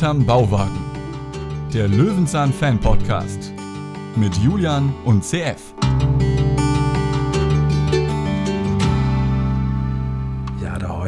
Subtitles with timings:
[0.00, 0.80] Hinterm Bauwagen.
[1.74, 3.52] Der Löwenzahn Fan Podcast
[4.16, 5.74] mit Julian und CF.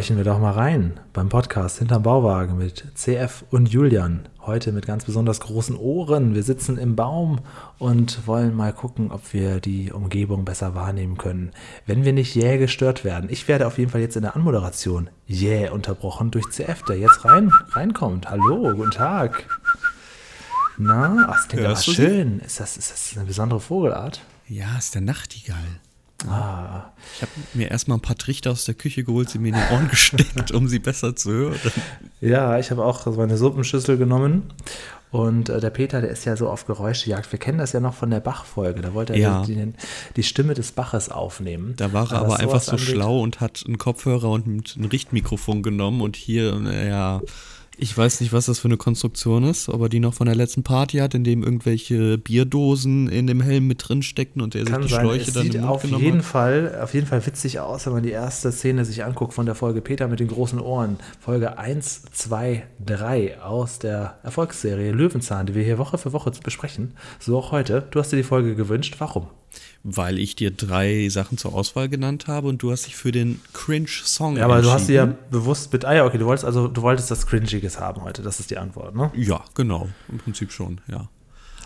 [0.02, 4.28] Horchen wir doch mal rein beim Podcast Hinterm Bauwagen mit CF und Julian.
[4.44, 6.34] Heute mit ganz besonders großen Ohren.
[6.34, 7.38] Wir sitzen im Baum
[7.78, 11.52] und wollen mal gucken, ob wir die Umgebung besser wahrnehmen können.
[11.86, 13.30] Wenn wir nicht jäh gestört werden.
[13.30, 17.24] Ich werde auf jeden Fall jetzt in der Anmoderation jäh unterbrochen durch CF, der jetzt
[17.24, 18.28] rein, reinkommt.
[18.28, 19.46] Hallo, guten Tag.
[20.78, 22.40] Na, ach, das klingt aber schön.
[22.40, 24.20] Ist das, ist das eine besondere Vogelart?
[24.48, 25.78] Ja, ist der Nachtigall.
[26.28, 29.54] Ah, Ich habe mir erstmal ein paar Trichter aus der Küche geholt, sie mir in
[29.54, 31.56] die Ohren gesteckt, um sie besser zu hören.
[32.20, 34.44] Ja, ich habe auch so eine Suppenschüssel genommen.
[35.10, 37.30] Und äh, der Peter, der ist ja so auf Geräuschejagd.
[37.32, 38.80] Wir kennen das ja noch von der Bach-Folge.
[38.80, 39.42] Da wollte er Ja.
[39.44, 39.74] die,
[40.16, 41.74] die Stimme des Baches aufnehmen.
[41.76, 45.62] Da war er Aber einfach so angeht- schlau und hat einen Kopfhörer und ein Richtmikrofon
[45.62, 47.20] genommen und hier, ja,
[47.82, 50.62] ich weiß nicht, was das für eine Konstruktion ist, aber die noch von der letzten
[50.62, 54.76] Party hat, in dem irgendwelche Bierdosen in dem Helm mit drin steckten und er sich
[54.76, 56.24] die sein, Schläuche es dann sieht im Mund auf genommen jeden hat.
[56.24, 59.56] Fall, auf jeden Fall witzig aus, wenn man die erste Szene sich anguckt von der
[59.56, 60.98] Folge Peter mit den großen Ohren.
[61.18, 66.94] Folge 1, 2, 3 aus der Erfolgsserie Löwenzahn, die wir hier Woche für Woche besprechen.
[67.18, 67.88] So auch heute.
[67.90, 68.94] Du hast dir die Folge gewünscht.
[68.98, 69.26] Warum?
[69.84, 73.40] Weil ich dir drei Sachen zur Auswahl genannt habe und du hast dich für den
[73.52, 75.84] Cringe-Song Ja, aber du hast sie ja bewusst mit.
[75.84, 78.22] Ah ja, okay, du wolltest also, du wolltest das Cringiges haben heute.
[78.22, 79.10] Das ist die Antwort, ne?
[79.16, 81.08] Ja, genau, im Prinzip schon, ja.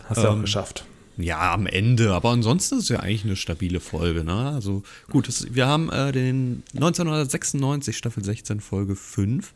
[0.09, 0.85] Hast du auch Ähm, geschafft.
[1.19, 4.53] Ja, am Ende, aber ansonsten ist es ja eigentlich eine stabile Folge, ne?
[4.55, 9.53] Also gut, das, wir haben äh, den 1996, Staffel 16, Folge 5.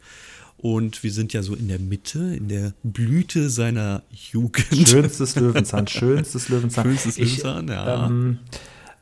[0.62, 4.88] Und wir sind ja so in der Mitte, in der Blüte seiner Jugend.
[4.88, 6.84] Schönstes Löwenzahn, schönstes Löwenzahn.
[6.84, 8.06] Schönstes Löwenzahn, ja.
[8.06, 8.38] Ähm,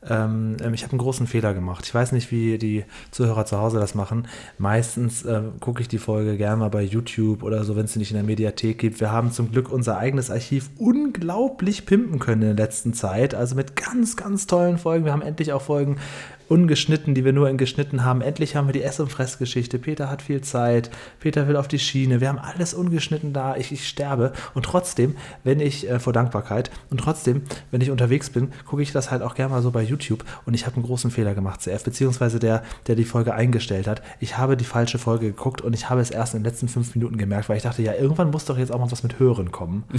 [0.07, 1.85] ähm, ähm, ich habe einen großen Fehler gemacht.
[1.85, 4.27] Ich weiß nicht, wie die Zuhörer zu Hause das machen.
[4.57, 7.99] Meistens ähm, gucke ich die Folge gerne mal bei YouTube oder so, wenn es sie
[7.99, 8.99] nicht in der Mediathek gibt.
[8.99, 13.35] Wir haben zum Glück unser eigenes Archiv unglaublich pimpen können in der letzten Zeit.
[13.35, 15.05] Also mit ganz, ganz tollen Folgen.
[15.05, 15.97] Wir haben endlich auch Folgen
[16.49, 18.21] ungeschnitten, die wir nur in geschnitten haben.
[18.21, 19.77] Endlich haben wir die Ess- und Fressgeschichte.
[19.77, 20.89] Peter hat viel Zeit.
[21.19, 22.21] Peter will auf die Schiene.
[22.21, 23.55] Wir haben alles ungeschnitten da.
[23.55, 24.33] Ich, ich sterbe.
[24.55, 28.91] Und trotzdem, wenn ich, äh, vor Dankbarkeit, und trotzdem, wenn ich unterwegs bin, gucke ich
[28.91, 30.23] das halt auch gerne mal so bei YouTube.
[30.45, 34.01] Und ich habe einen großen Fehler gemacht, CF, beziehungsweise der, der die Folge eingestellt hat.
[34.19, 36.95] Ich habe die falsche Folge geguckt und ich habe es erst in den letzten fünf
[36.95, 39.51] Minuten gemerkt, weil ich dachte, ja, irgendwann muss doch jetzt auch mal was mit Hören
[39.51, 39.83] kommen.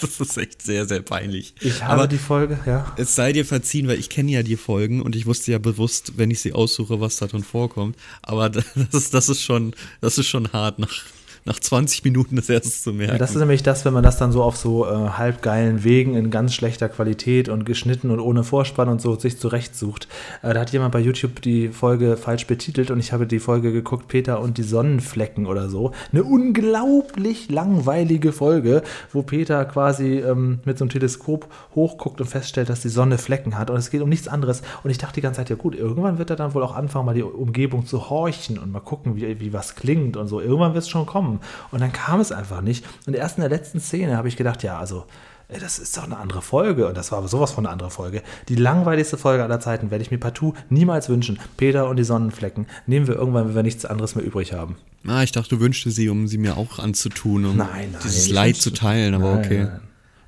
[0.00, 1.54] Das ist echt sehr, sehr peinlich.
[1.60, 2.92] Ich habe aber die Folge, ja.
[2.96, 6.16] es sei dir verziehen, weil ich kenne ja die Folgen und ich wusste ja bewusst,
[6.16, 7.96] wenn ich sie aussuche, was da drin vorkommt.
[8.22, 11.04] Aber das ist, das ist schon, das ist schon hart, nach,
[11.46, 13.12] nach 20 Minuten das erste zu merken.
[13.12, 16.14] Ja, das ist nämlich das, wenn man das dann so auf so äh, halbgeilen Wegen
[16.14, 20.08] in ganz schlechter Qualität und geschnitten und ohne Vorspann und so sich zurechtsucht.
[20.42, 23.72] Äh, da hat jemand bei YouTube die Folge falsch betitelt und ich habe die Folge
[23.72, 25.92] geguckt, Peter und die Sonnenflecken oder so.
[26.12, 28.82] Eine unglaublich langweilige Folge,
[29.12, 33.58] wo Peter quasi ähm, mit so einem Teleskop hochguckt und feststellt, dass die Sonne Flecken
[33.58, 34.62] hat und es geht um nichts anderes.
[34.82, 37.04] Und ich dachte die ganze Zeit, ja gut, irgendwann wird er dann wohl auch anfangen,
[37.04, 40.40] mal die Umgebung zu horchen und mal gucken, wie, wie was klingt und so.
[40.40, 41.33] Irgendwann wird es schon kommen.
[41.70, 42.84] Und dann kam es einfach nicht.
[43.06, 45.04] Und erst in der letzten Szene habe ich gedacht, ja, also,
[45.48, 46.86] das ist doch eine andere Folge.
[46.88, 48.22] Und das war aber sowas von eine andere Folge.
[48.48, 51.38] Die langweiligste Folge aller Zeiten werde ich mir partout niemals wünschen.
[51.56, 54.76] Peter und die Sonnenflecken nehmen wir irgendwann, wenn wir nichts anderes mehr übrig haben.
[55.06, 58.00] Ah, ich dachte, du wünschst sie, um sie mir auch anzutun, um Nein, nein.
[58.02, 59.58] dieses Leid wünschte- zu teilen, aber nein, okay.
[59.64, 59.80] Nein,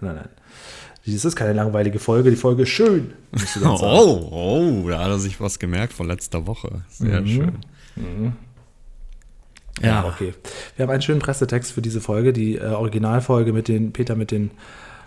[0.02, 0.28] nein, nein.
[1.08, 3.12] Das ist keine langweilige Folge, die Folge ist schön.
[3.64, 4.28] Oh,
[4.84, 6.82] oh, da hat er sich was gemerkt von letzter Woche.
[6.88, 7.26] Sehr Mhm.
[7.28, 8.32] schön.
[9.82, 10.32] Ja, okay.
[10.76, 14.30] Wir haben einen schönen Pressetext für diese Folge, die äh, Originalfolge mit den Peter mit
[14.30, 14.50] den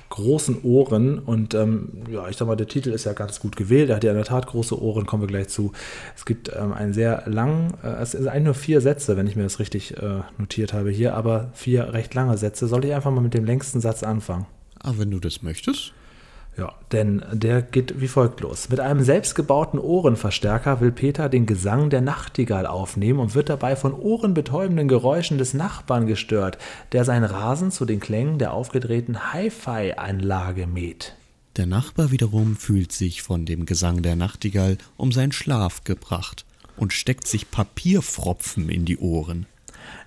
[0.09, 3.89] großen Ohren und ähm, ja, ich sag mal, der Titel ist ja ganz gut gewählt.
[3.89, 5.71] Er hat ja in der Tat große Ohren, kommen wir gleich zu.
[6.15, 9.35] Es gibt ähm, einen sehr langen, äh, es sind eigentlich nur vier Sätze, wenn ich
[9.35, 12.67] mir das richtig äh, notiert habe hier, aber vier recht lange Sätze.
[12.67, 14.47] Soll ich einfach mal mit dem längsten Satz anfangen?
[14.81, 15.93] Ah, wenn du das möchtest.
[16.59, 18.67] Ja, denn der geht wie folgt los.
[18.67, 23.93] Mit einem selbstgebauten Ohrenverstärker will Peter den Gesang der Nachtigall aufnehmen und wird dabei von
[23.93, 26.57] ohrenbetäubenden Geräuschen des Nachbarn gestört,
[26.91, 31.15] der seinen Rasen zu den Klängen der aufgedrehten Hi-Fi-Anlage mäht.
[31.55, 36.43] Der Nachbar wiederum fühlt sich von dem Gesang der Nachtigall um seinen Schlaf gebracht
[36.75, 39.45] und steckt sich Papierfropfen in die Ohren.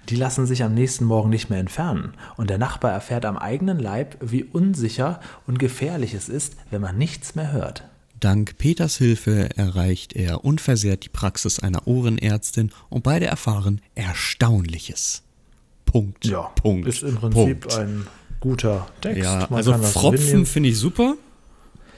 [0.09, 3.79] Die lassen sich am nächsten Morgen nicht mehr entfernen und der Nachbar erfährt am eigenen
[3.79, 7.85] Leib, wie unsicher und gefährlich es ist, wenn man nichts mehr hört.
[8.21, 15.23] Dank Peters Hilfe erreicht er unversehrt die Praxis einer Ohrenärztin und beide erfahren Erstaunliches.
[15.85, 16.31] Punkt.
[16.55, 16.89] Punkt.
[16.89, 17.79] ist im Prinzip Punkt.
[17.79, 18.07] ein
[18.41, 19.23] guter Text.
[19.23, 21.17] Ja, Man also Fropfen finde ich super.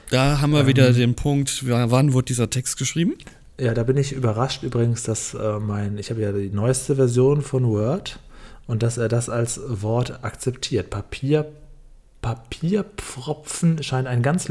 [0.09, 3.13] Da haben wir wieder den Punkt, ja, wann wurde dieser Text geschrieben?
[3.59, 7.41] Ja, da bin ich überrascht übrigens, dass äh, mein, ich habe ja die neueste Version
[7.41, 8.19] von Word
[8.67, 10.89] und dass er das als Wort akzeptiert.
[10.89, 11.45] Papier,
[12.21, 14.49] Papierpfropfen scheint ein ganz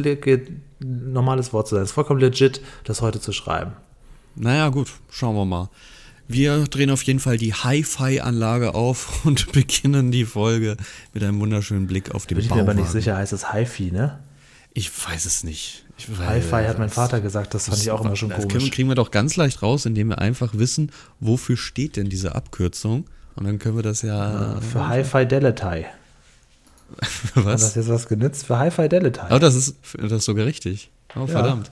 [0.80, 1.82] normales Wort zu sein.
[1.82, 3.72] Es ist vollkommen legit, das heute zu schreiben.
[4.36, 5.68] Naja, gut, schauen wir mal.
[6.26, 10.76] Wir drehen auf jeden Fall die Hi-Fi-Anlage auf und beginnen die Folge
[11.12, 13.90] mit einem wunderschönen Blick auf den Bin ich mir aber nicht sicher, heißt es Hi-Fi,
[13.92, 14.20] ne?
[14.72, 15.83] Ich weiß es nicht.
[16.18, 18.52] Hi-Fi hat mein Vater gesagt, das fand ich auch immer schon komisch.
[18.52, 22.34] Das kriegen wir doch ganz leicht raus, indem wir einfach wissen, wofür steht denn diese
[22.34, 23.06] Abkürzung.
[23.36, 24.60] Und dann können wir das ja.
[24.60, 25.86] Für Hi-Fi Deletai.
[27.34, 27.44] was?
[27.44, 28.46] Hat das jetzt was genützt?
[28.46, 29.34] Für Hi-Fi Deletai.
[29.34, 30.90] Oh, das ist, das ist sogar richtig.
[31.16, 31.70] Oh, verdammt.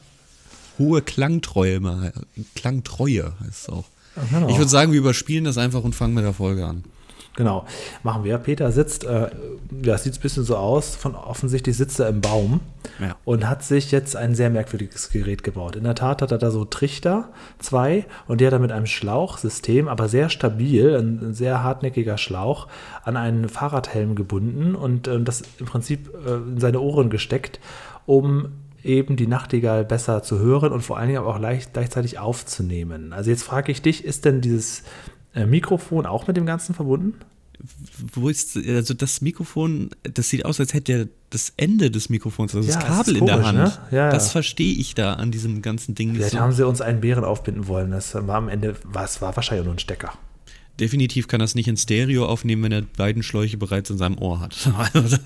[0.78, 2.12] Hohe Klangtreue,
[2.54, 3.84] Klangtreue heißt es auch.
[4.30, 4.48] Genau.
[4.48, 6.84] Ich würde sagen, wir überspielen das einfach und fangen mit der Folge an.
[7.34, 7.64] Genau,
[8.02, 8.36] machen wir.
[8.36, 9.30] Peter sitzt, äh,
[9.82, 12.60] ja, sieht ein bisschen so aus, von offensichtlich sitzt er im Baum
[13.00, 13.16] ja.
[13.24, 15.76] und hat sich jetzt ein sehr merkwürdiges Gerät gebaut.
[15.76, 18.84] In der Tat hat er da so Trichter, zwei, und die hat er mit einem
[18.84, 22.68] Schlauchsystem, aber sehr stabil, ein sehr hartnäckiger Schlauch,
[23.02, 27.60] an einen Fahrradhelm gebunden und äh, das im Prinzip äh, in seine Ohren gesteckt,
[28.04, 28.52] um
[28.84, 33.12] eben die Nachtigall besser zu hören und vor allen Dingen aber auch leicht, gleichzeitig aufzunehmen.
[33.12, 34.82] Also jetzt frage ich dich, ist denn dieses
[35.34, 37.14] Mikrofon auch mit dem Ganzen verbunden?
[38.12, 42.54] Wo ist, also das Mikrofon, das sieht aus, als hätte er das Ende des Mikrofons,
[42.54, 43.58] also ja, das Kabel das in der Hand.
[43.58, 43.72] Ne?
[43.92, 46.14] Ja, das verstehe ich da an diesem ganzen Ding.
[46.14, 46.40] Vielleicht so.
[46.40, 47.92] haben sie uns einen Bären aufbinden wollen.
[47.92, 50.12] Das war am Ende, was war wahrscheinlich nur ein Stecker.
[50.80, 54.40] Definitiv kann das nicht in Stereo aufnehmen, wenn er beiden Schläuche bereits in seinem Ohr
[54.40, 54.56] hat.
[54.94, 55.18] Also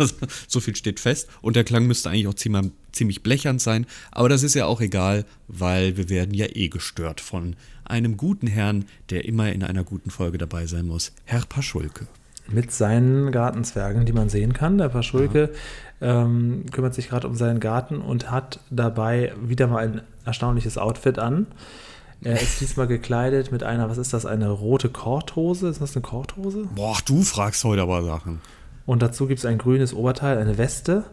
[0.49, 1.29] so viel steht fest.
[1.41, 3.87] Und der Klang müsste eigentlich auch ziemlich, ziemlich blechern sein.
[4.11, 7.55] Aber das ist ja auch egal, weil wir werden ja eh gestört von
[7.87, 12.07] einem guten Herrn, der immer in einer guten Folge dabei sein muss, Herr Paschulke.
[12.49, 14.79] Mit seinen Gartenzwergen, die man sehen kann.
[14.79, 15.51] Der Paschulke
[16.01, 21.19] ähm, kümmert sich gerade um seinen Garten und hat dabei wieder mal ein erstaunliches Outfit
[21.19, 21.47] an.
[22.23, 25.69] Er ist diesmal gekleidet mit einer, was ist das, eine rote Korthose?
[25.69, 26.69] Ist das eine Korthose?
[26.75, 28.41] Boah, du fragst heute aber Sachen.
[28.87, 31.05] Und dazu gibt es ein grünes Oberteil, eine Weste.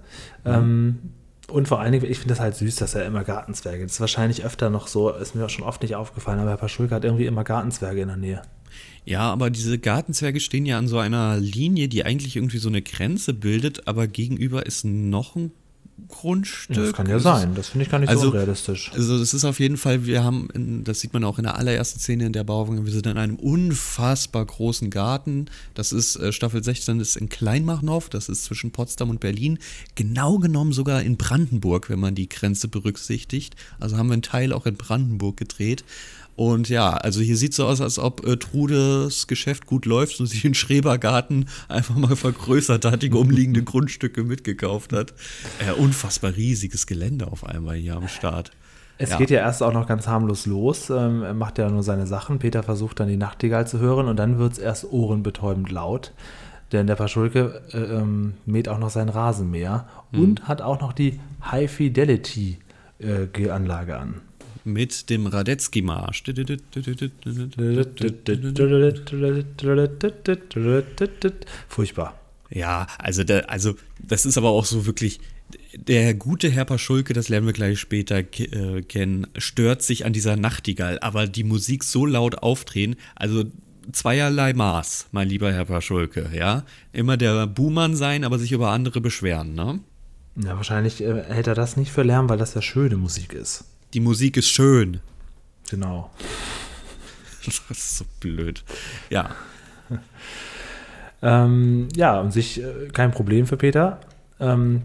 [0.44, 0.52] Mhm.
[0.52, 1.00] Ähm,
[1.50, 3.84] und vor allen Dingen, ich finde das halt süß, dass er immer Gartenzwerge.
[3.84, 6.58] Das ist wahrscheinlich öfter noch so, ist mir auch schon oft nicht aufgefallen, aber Herr
[6.58, 8.42] Paschulke hat irgendwie immer Gartenzwerge in der Nähe.
[9.06, 12.82] Ja, aber diese Gartenzwerge stehen ja an so einer Linie, die eigentlich irgendwie so eine
[12.82, 15.52] Grenze bildet, aber gegenüber ist noch ein
[16.08, 16.76] Grundstück.
[16.76, 18.92] das kann ja sein, das finde ich gar nicht also, so realistisch.
[18.94, 21.58] Also das ist auf jeden Fall, wir haben, in, das sieht man auch in der
[21.58, 25.46] allerersten Szene in der Bauwagen, wir sind in einem unfassbar großen Garten.
[25.76, 29.60] Das ist äh, Staffel 16, das ist in Kleinmachnow, das ist zwischen Potsdam und Berlin.
[29.96, 33.56] Genau genommen sogar in Brandenburg, wenn man die Grenze berücksichtigt.
[33.80, 35.84] Also haben wir einen Teil auch in Brandenburg gedreht.
[36.36, 40.20] Und ja, also hier sieht es so aus, als ob äh, Trudes Geschäft gut läuft
[40.20, 45.14] und sich den Schrebergarten einfach mal vergrößert hat, die umliegenden Grundstücke mitgekauft hat.
[45.60, 48.52] Äh, unfassbar riesiges Gelände auf einmal hier am Start.
[48.98, 49.18] Es ja.
[49.18, 50.90] geht ja erst auch noch ganz harmlos los.
[50.90, 52.40] Ähm, er macht ja nur seine Sachen.
[52.40, 56.14] Peter versucht dann die Nachtigall zu hören und dann wird es erst ohrenbetäubend laut.
[56.72, 60.24] Denn der Paschulke äh, ähm, mäht auch noch sein Rasenmäher hm.
[60.24, 61.20] und hat auch noch die
[61.52, 62.58] High Fidelity
[63.00, 64.22] äh, Anlage an
[64.66, 66.24] mit dem Radetzky-Marsch.
[71.68, 72.20] Furchtbar.
[72.50, 75.20] Ja, also, da, also das ist aber auch so wirklich,
[75.76, 80.36] der gute Herr Paschulke, das lernen wir gleich später äh, kennen, stört sich an dieser
[80.36, 83.46] Nachtigall, aber die Musik so laut aufdrehen, also
[83.92, 86.64] zweierlei Maß, mein lieber Herr Paschulke, ja.
[86.92, 89.80] Immer der Buhmann sein, aber sich über andere beschweren, ne?
[90.36, 93.66] Ja, wahrscheinlich äh, hält er das nicht für Lärm, weil das ja schöne Musik ist
[93.94, 95.00] die Musik ist schön.
[95.70, 96.10] Genau.
[97.46, 98.64] Das ist so blöd.
[99.10, 99.32] Ja.
[101.22, 104.00] ähm, ja, und sich äh, kein Problem für Peter.
[104.40, 104.84] Ähm,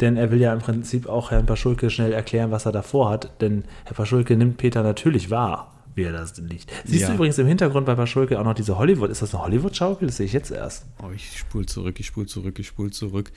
[0.00, 3.42] denn er will ja im Prinzip auch Herrn Paschulke schnell erklären, was er davor hat.
[3.42, 6.72] Denn Herr Paschulke nimmt Peter natürlich wahr, wie er das liegt.
[6.86, 7.08] Siehst ja.
[7.08, 9.10] du übrigens im Hintergrund bei Paschulke auch noch diese Hollywood?
[9.10, 10.06] Ist das eine Hollywood-Schaukel?
[10.06, 10.86] Das sehe ich jetzt erst.
[11.02, 13.30] Oh, ich spule zurück, ich spule zurück, ich spule zurück.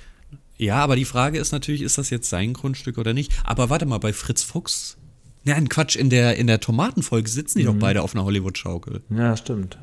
[0.57, 3.33] Ja, aber die Frage ist natürlich, ist das jetzt sein Grundstück oder nicht?
[3.43, 4.97] Aber warte mal, bei Fritz Fuchs
[5.45, 7.73] Nein, Quatsch, in der, in der Tomatenfolge sitzen die mhm.
[7.73, 9.01] doch beide auf einer Hollywood-Schaukel.
[9.09, 9.77] Ja, stimmt.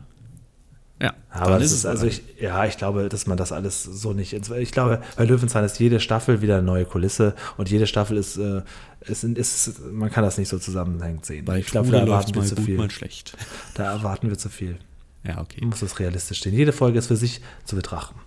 [1.02, 4.12] Ja, aber das ist, ist also ich, ja, ich glaube, dass man das alles so
[4.12, 4.34] nicht.
[4.34, 8.36] Ich glaube, bei Löwenzahn ist jede Staffel wieder eine neue Kulisse und jede Staffel ist,
[8.36, 8.60] äh,
[9.06, 11.46] ist, ist man kann das nicht so zusammenhängend sehen.
[11.46, 12.76] Bei ich glaube, da erwarten wir zu gut, viel.
[12.76, 13.34] Mal schlecht.
[13.74, 14.76] Da erwarten wir zu viel.
[15.24, 15.60] Ja, okay.
[15.60, 16.52] Man muss das realistisch sehen.
[16.52, 18.20] Jede Folge ist für sich zu betrachten.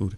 [0.00, 0.16] Gut.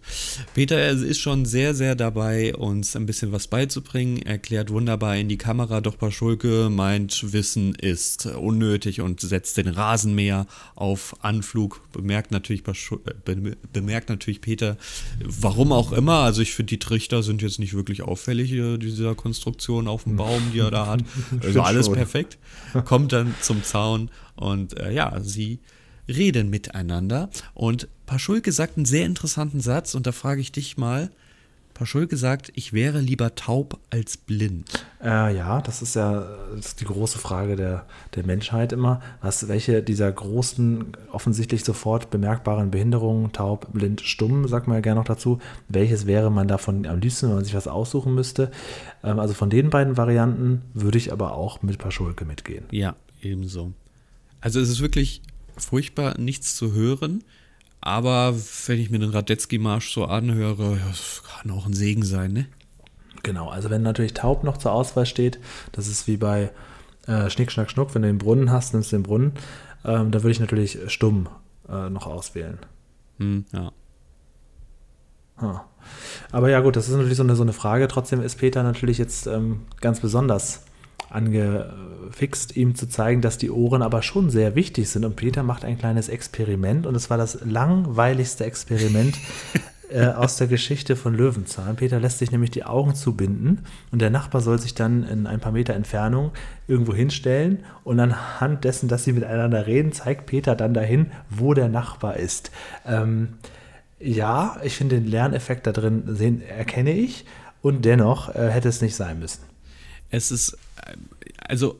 [0.53, 4.21] Peter ist schon sehr, sehr dabei, uns ein bisschen was beizubringen.
[4.21, 10.47] Erklärt wunderbar in die Kamera, doch Paschulke meint, Wissen ist unnötig und setzt den Rasenmäher
[10.75, 11.81] auf Anflug.
[11.91, 13.35] Bemerkt natürlich, äh,
[13.73, 14.77] bemerkt natürlich Peter,
[15.21, 16.19] warum auch immer.
[16.19, 20.53] Also ich finde, die Trichter sind jetzt nicht wirklich auffällig, dieser Konstruktion auf dem Baum,
[20.53, 21.03] die er da hat.
[21.41, 22.37] Also alles perfekt.
[22.85, 25.59] Kommt dann zum Zaun und äh, ja, sie
[26.07, 27.29] reden miteinander.
[27.53, 31.09] Und Paschulke sagt einen sehr interessanten Satz und da frage ich dich mal,
[31.73, 34.69] Paschulke sagt, ich wäre lieber taub als blind.
[35.03, 36.23] Äh, ja, das ist ja
[36.55, 39.01] das ist die große Frage der, der Menschheit immer.
[39.21, 44.99] Was, welche dieser großen, offensichtlich sofort bemerkbaren Behinderungen, taub, blind, stumm, sagt man ja gerne
[44.99, 48.51] noch dazu, welches wäre man davon am liebsten, wenn man sich was aussuchen müsste?
[49.03, 52.65] Ähm, also von den beiden Varianten würde ich aber auch mit Paschulke mitgehen.
[52.71, 53.73] Ja, ebenso.
[54.41, 55.21] Also es ist wirklich
[55.57, 57.23] furchtbar, nichts zu hören.
[57.85, 58.33] Aber
[58.67, 62.45] wenn ich mir den Radetzky-Marsch so anhöre, das kann auch ein Segen sein, ne?
[63.23, 65.37] Genau, also wenn natürlich taub noch zur Auswahl steht,
[65.73, 66.51] das ist wie bei
[67.07, 69.33] äh, Schnick, Schnack, Schnuck, wenn du den Brunnen hast, nimmst du den Brunnen,
[69.83, 71.27] ähm, da würde ich natürlich stumm
[71.67, 72.57] äh, noch auswählen.
[73.17, 73.71] Hm, ja.
[75.39, 75.59] Hm.
[76.31, 77.89] Aber ja gut, das ist natürlich so eine, so eine Frage.
[77.89, 80.63] Trotzdem ist Peter natürlich jetzt ähm, ganz besonders
[81.13, 85.05] angefixt, ihm zu zeigen, dass die Ohren aber schon sehr wichtig sind.
[85.05, 89.17] Und Peter macht ein kleines Experiment und es war das langweiligste Experiment
[89.89, 91.75] äh, aus der Geschichte von Löwenzahn.
[91.75, 95.39] Peter lässt sich nämlich die Augen zubinden und der Nachbar soll sich dann in ein
[95.39, 96.31] paar Meter Entfernung
[96.67, 101.69] irgendwo hinstellen und anhand dessen, dass sie miteinander reden, zeigt Peter dann dahin, wo der
[101.69, 102.51] Nachbar ist.
[102.85, 103.35] Ähm,
[103.99, 107.25] ja, ich finde den Lerneffekt da drin sehen, erkenne ich
[107.61, 109.43] und dennoch äh, hätte es nicht sein müssen.
[110.09, 110.57] Es ist,
[111.47, 111.79] also,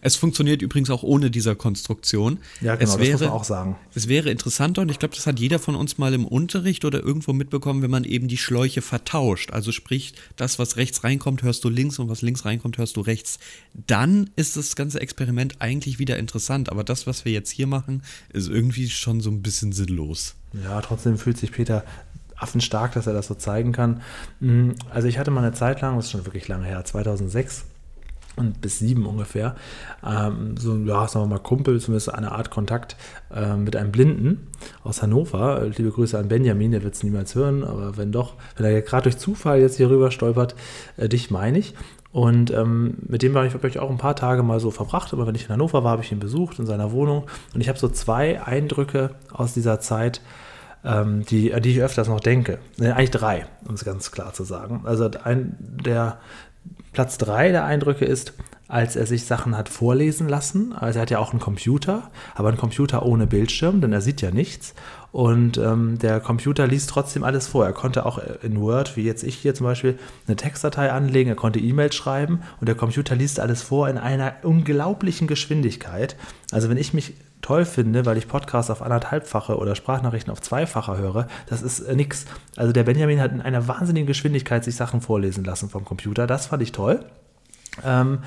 [0.00, 2.38] es funktioniert übrigens auch ohne dieser Konstruktion.
[2.60, 3.76] Ja, genau, es das wäre, muss man auch sagen.
[3.94, 7.02] Es wäre interessanter und ich glaube, das hat jeder von uns mal im Unterricht oder
[7.02, 9.52] irgendwo mitbekommen, wenn man eben die Schläuche vertauscht.
[9.52, 13.00] Also sprich, das, was rechts reinkommt, hörst du links und was links reinkommt, hörst du
[13.00, 13.38] rechts.
[13.74, 16.70] Dann ist das ganze Experiment eigentlich wieder interessant.
[16.70, 20.34] Aber das, was wir jetzt hier machen, ist irgendwie schon so ein bisschen sinnlos.
[20.64, 21.84] Ja, trotzdem fühlt sich Peter
[22.36, 24.02] affenstark, dass er das so zeigen kann.
[24.40, 27.64] Mm, Also ich hatte mal eine Zeit lang, das ist schon wirklich lange her, 2006
[28.36, 29.56] und bis sieben ungefähr,
[30.04, 32.96] ähm, so, ja, sagen wir mal Kumpel, zumindest eine Art Kontakt
[33.34, 34.46] äh, mit einem Blinden
[34.84, 35.62] aus Hannover.
[35.62, 38.82] Äh, Liebe Grüße an Benjamin, der wird es niemals hören, aber wenn doch, wenn er
[38.82, 40.54] gerade durch Zufall jetzt hier rüber stolpert,
[40.96, 41.74] äh, dich meine ich.
[42.12, 45.12] Und ähm, mit dem habe ich wirklich auch ein paar Tage mal so verbracht.
[45.12, 47.24] Aber wenn ich in Hannover war, habe ich ihn besucht in seiner Wohnung.
[47.52, 50.22] Und ich habe so zwei Eindrücke aus dieser Zeit,
[50.82, 52.58] ähm, die, die ich öfters noch denke.
[52.78, 54.82] Ne, eigentlich drei, um es ganz klar zu sagen.
[54.86, 56.18] Also ein, der
[56.92, 58.34] Platz drei der Eindrücke ist,
[58.68, 60.72] als er sich Sachen hat vorlesen lassen.
[60.72, 64.22] Also er hat ja auch einen Computer, aber einen Computer ohne Bildschirm, denn er sieht
[64.22, 64.74] ja nichts.
[65.12, 67.64] Und ähm, der Computer liest trotzdem alles vor.
[67.64, 71.36] Er konnte auch in Word, wie jetzt ich hier zum Beispiel, eine Textdatei anlegen, er
[71.36, 76.16] konnte E-Mails schreiben und der Computer liest alles vor in einer unglaublichen Geschwindigkeit.
[76.50, 77.14] Also wenn ich mich
[77.46, 81.94] toll finde, weil ich Podcasts auf anderthalbfache oder Sprachnachrichten auf zweifacher höre, das ist äh,
[81.94, 82.26] nix.
[82.56, 86.26] Also der Benjamin hat in einer wahnsinnigen Geschwindigkeit sich Sachen vorlesen lassen vom Computer.
[86.26, 87.04] Das fand ich toll.
[87.84, 88.18] Ähm,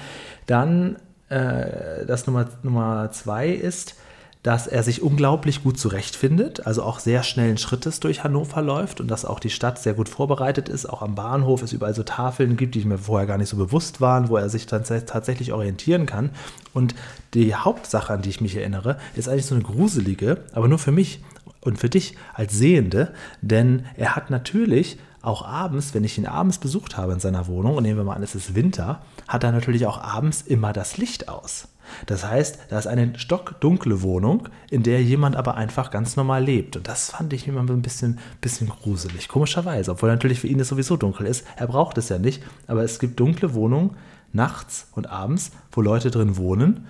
[0.45, 0.95] dann
[1.27, 3.95] äh, das Nummer, Nummer zwei ist,
[4.41, 9.10] dass er sich unglaublich gut zurechtfindet, also auch sehr schnellen Schrittes durch Hannover läuft und
[9.10, 10.86] dass auch die Stadt sehr gut vorbereitet ist.
[10.86, 14.00] Auch am Bahnhof es überall so Tafeln gibt, die mir vorher gar nicht so bewusst
[14.00, 16.29] waren, wo er sich dann tatsächlich orientieren kann.
[16.74, 16.96] Und
[17.34, 20.93] die Hauptsache, an die ich mich erinnere, ist eigentlich so eine gruselige, aber nur für
[20.93, 21.22] mich
[21.60, 26.60] und für dich als Sehende, denn er hat natürlich auch abends, wenn ich ihn abends
[26.60, 29.51] besucht habe in seiner Wohnung, und nehmen wir mal an, es ist Winter, hat er
[29.51, 31.67] natürlich auch abends immer das Licht aus.
[32.05, 36.77] Das heißt, da ist eine stockdunkle Wohnung, in der jemand aber einfach ganz normal lebt.
[36.77, 39.91] Und das fand ich immer ein bisschen, bisschen gruselig, komischerweise.
[39.91, 41.46] Obwohl natürlich für ihn es sowieso dunkel ist.
[41.55, 43.96] Er braucht es ja nicht, aber es gibt dunkle Wohnungen
[44.34, 46.88] nachts und abends, wo Leute drin wohnen,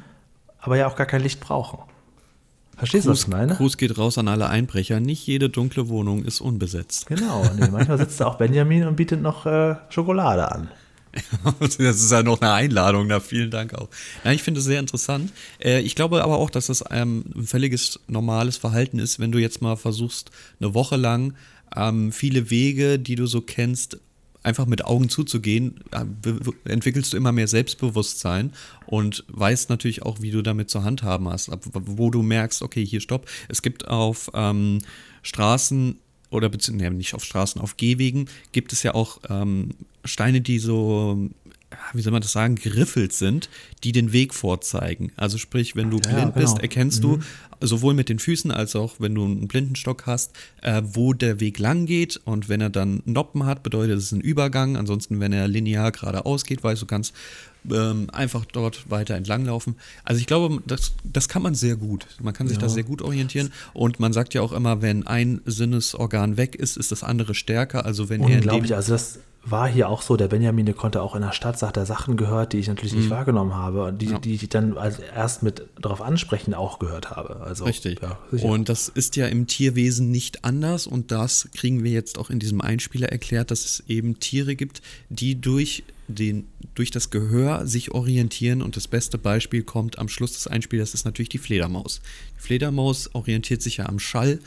[0.60, 1.80] aber ja auch gar kein Licht brauchen.
[2.78, 3.56] Verstehst du, was ich meine?
[3.56, 5.02] Gruß geht raus an alle Einbrecher.
[5.02, 7.08] Nicht jede dunkle Wohnung ist unbesetzt.
[7.08, 10.70] Genau, nee, manchmal sitzt da auch Benjamin und bietet noch äh, Schokolade an.
[11.60, 13.90] das ist ja noch eine Einladung, na vielen Dank auch.
[14.24, 15.32] Ja, ich finde es sehr interessant.
[15.64, 19.40] Äh, ich glaube aber auch, dass das ähm, ein völliges normales Verhalten ist, wenn du
[19.40, 21.34] jetzt mal versuchst, eine Woche lang
[21.76, 23.98] ähm, viele Wege, die du so kennst,
[24.44, 28.54] einfach mit Augen zuzugehen, äh, entwickelst du immer mehr Selbstbewusstsein
[28.86, 33.02] und weißt natürlich auch, wie du damit zu handhaben hast, wo du merkst, okay, hier
[33.02, 33.28] stopp.
[33.50, 34.80] Es gibt auf ähm,
[35.24, 35.98] Straßen
[36.30, 39.70] oder beziehungsweise nicht auf Straßen, auf Gehwegen gibt es ja auch ähm,
[40.06, 41.30] Steine, die so,
[41.94, 43.50] wie soll man das sagen, geriffelt sind,
[43.84, 45.12] die den Weg vorzeigen.
[45.18, 46.46] Also sprich, wenn du Ja, blind genau.
[46.46, 47.20] bist, erkennst Mhm.
[47.60, 50.32] du sowohl mit den Füßen als auch, wenn du einen Blindenstock hast,
[50.62, 52.16] äh, wo der Weg lang geht.
[52.24, 54.78] Und wenn er dann Noppen hat, bedeutet es ein Übergang.
[54.78, 57.14] Ansonsten, wenn er linear geradeaus geht, weißt du, kannst
[57.70, 59.76] ähm, einfach dort weiter entlanglaufen.
[60.04, 62.06] Also ich glaube, das, das kann man sehr gut.
[62.22, 62.62] Man kann sich Ja.
[62.64, 63.52] da sehr gut orientieren.
[63.74, 67.86] Und man sagt ja auch immer, wenn ein Sinnesorgan weg ist, ist das andere stärker.
[67.86, 71.16] Also wenn er Unglaublich, also das, war hier auch so, der Benjamin, der konnte auch
[71.16, 74.08] in der Stadt, sagt er, Sachen gehört, die ich natürlich nicht wahrgenommen habe und die,
[74.08, 74.12] Mhm.
[74.12, 74.20] Ja.
[74.20, 77.38] die ich dann als erst mit darauf ansprechen auch gehört habe.
[77.40, 78.02] Also, Richtig.
[78.02, 82.30] Ja, und das ist ja im Tierwesen nicht anders und das kriegen wir jetzt auch
[82.30, 87.66] in diesem Einspieler erklärt, dass es eben Tiere gibt, die durch, den, durch das Gehör
[87.68, 92.02] sich orientieren und das beste Beispiel kommt am Schluss des Einspielers, ist natürlich die Fledermaus.
[92.38, 94.40] Die Fledermaus orientiert sich ja am Schall,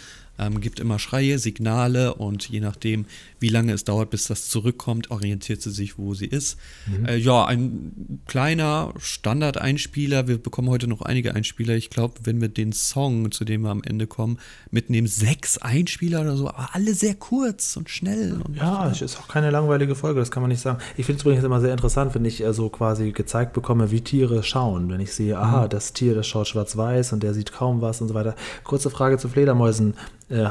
[0.47, 3.07] ähm, gibt immer Schreie, Signale und je nachdem,
[3.39, 6.59] wie lange es dauert, bis das zurückkommt, orientiert sie sich, wo sie ist.
[7.07, 10.29] Äh, ja, ein kleiner Standard-Einspieler.
[10.29, 11.75] Wir bekommen heute noch einige Einspieler.
[11.75, 14.39] Ich glaube, wenn wir den Song, zu dem wir am Ende kommen,
[14.71, 18.41] mitnehmen, sechs Einspieler oder so, aber alle sehr kurz und schnell.
[18.45, 20.79] Und Ja, es ist auch keine langweilige Folge, das kann man nicht sagen.
[20.97, 24.01] Ich finde es übrigens immer sehr interessant, wenn ich äh, so quasi gezeigt bekomme, wie
[24.01, 24.91] Tiere schauen.
[24.91, 28.09] Wenn ich sehe, aha, das Tier, das schaut schwarz-weiß und der sieht kaum was und
[28.09, 28.35] so weiter.
[28.65, 29.95] Kurze Frage zu Fledermäusen.
[30.33, 30.49] Äh,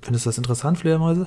[0.00, 1.26] findest du das interessant, Fledermäuse?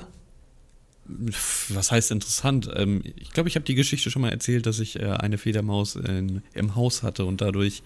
[1.68, 2.68] Was heißt interessant?
[2.74, 5.94] Ähm, ich glaube, ich habe die Geschichte schon mal erzählt, dass ich äh, eine Fledermaus
[5.94, 7.84] in, im Haus hatte und dadurch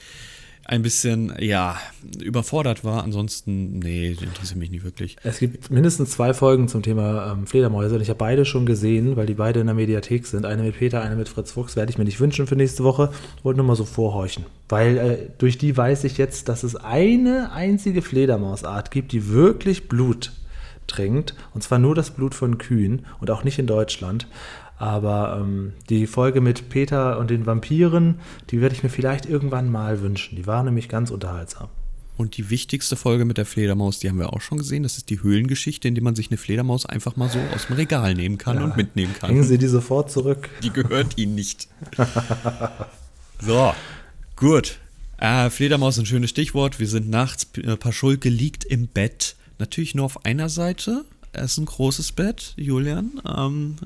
[0.68, 1.76] ein bisschen, ja,
[2.20, 3.04] überfordert war.
[3.04, 5.16] Ansonsten, nee, interessiert mich nicht wirklich.
[5.22, 9.16] Es gibt mindestens zwei Folgen zum Thema ähm, Fledermäuse und ich habe beide schon gesehen,
[9.16, 10.44] weil die beide in der Mediathek sind.
[10.44, 11.76] Eine mit Peter, eine mit Fritz Fuchs.
[11.76, 13.12] Werde ich mir nicht wünschen für nächste Woche.
[13.44, 14.44] Wollte nur mal so vorhorchen.
[14.68, 19.88] Weil äh, durch die weiß ich jetzt, dass es eine einzige Fledermausart gibt, die wirklich
[19.88, 20.32] Blut
[20.88, 21.34] trinkt.
[21.54, 24.26] Und zwar nur das Blut von Kühen und auch nicht in Deutschland.
[24.78, 29.70] Aber ähm, die Folge mit Peter und den Vampiren, die werde ich mir vielleicht irgendwann
[29.70, 30.36] mal wünschen.
[30.36, 31.68] Die war nämlich ganz unterhaltsam.
[32.16, 34.82] Und die wichtigste Folge mit der Fledermaus, die haben wir auch schon gesehen.
[34.82, 37.76] Das ist die Höhlengeschichte, in der man sich eine Fledermaus einfach mal so aus dem
[37.76, 39.28] Regal nehmen kann und mitnehmen kann.
[39.28, 40.48] Bringen Sie die sofort zurück.
[40.62, 41.68] Die gehört ihnen nicht.
[43.40, 43.74] so,
[44.34, 44.78] gut.
[45.18, 46.80] Äh, Fledermaus ist ein schönes Stichwort.
[46.80, 49.36] Wir sind nachts, äh, Paschulke liegt im Bett.
[49.58, 51.04] Natürlich nur auf einer Seite.
[51.38, 53.20] Es ist ein großes Bett, Julian.
[53.26, 53.76] Ähm,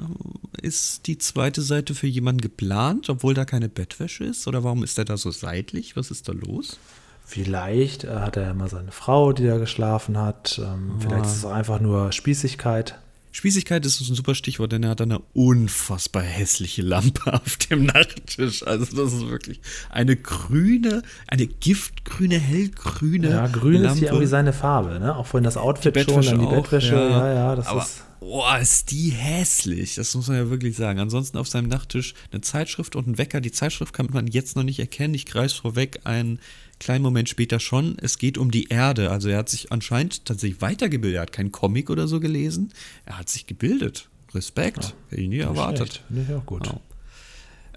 [0.63, 4.47] ist die zweite Seite für jemanden geplant, obwohl da keine Bettwäsche ist?
[4.47, 5.97] Oder warum ist der da so seitlich?
[5.97, 6.79] Was ist da los?
[7.25, 10.61] Vielleicht äh, hat er ja mal seine Frau, die da geschlafen hat.
[10.63, 12.99] Ähm, Vielleicht ist es einfach nur Spießigkeit.
[13.33, 18.67] Spießigkeit ist ein super Stichwort, denn er hat eine unfassbar hässliche Lampe auf dem Nachttisch.
[18.67, 23.99] Also das ist wirklich eine grüne, eine giftgrüne, hellgrüne Ja, grün ist Lampe.
[24.01, 25.15] hier irgendwie seine Farbe, ne?
[25.17, 26.95] Auch vorhin das Outfit Die schon, dann die auch, Bettwäsche.
[26.95, 28.05] Ja, ja, das Aber, ist.
[28.21, 29.95] Boah, ist die hässlich.
[29.95, 30.99] Das muss man ja wirklich sagen.
[30.99, 33.41] Ansonsten auf seinem Nachttisch eine Zeitschrift und ein Wecker.
[33.41, 35.15] Die Zeitschrift kann man jetzt noch nicht erkennen.
[35.15, 36.39] Ich kreis vorweg einen
[36.81, 37.97] kleinen Moment später schon.
[38.03, 39.11] Es geht um die Erde.
[39.13, 41.19] Also er hat sich anscheinend tatsächlich weitergebildet.
[41.19, 42.73] Er hat keinen Comic oder so gelesen.
[43.07, 44.09] Er hat sich gebildet.
[44.35, 44.95] Respekt.
[45.11, 46.03] Hätte ich nie erwartet.
[46.11, 46.67] Ich auch gut.
[46.67, 46.81] Ja.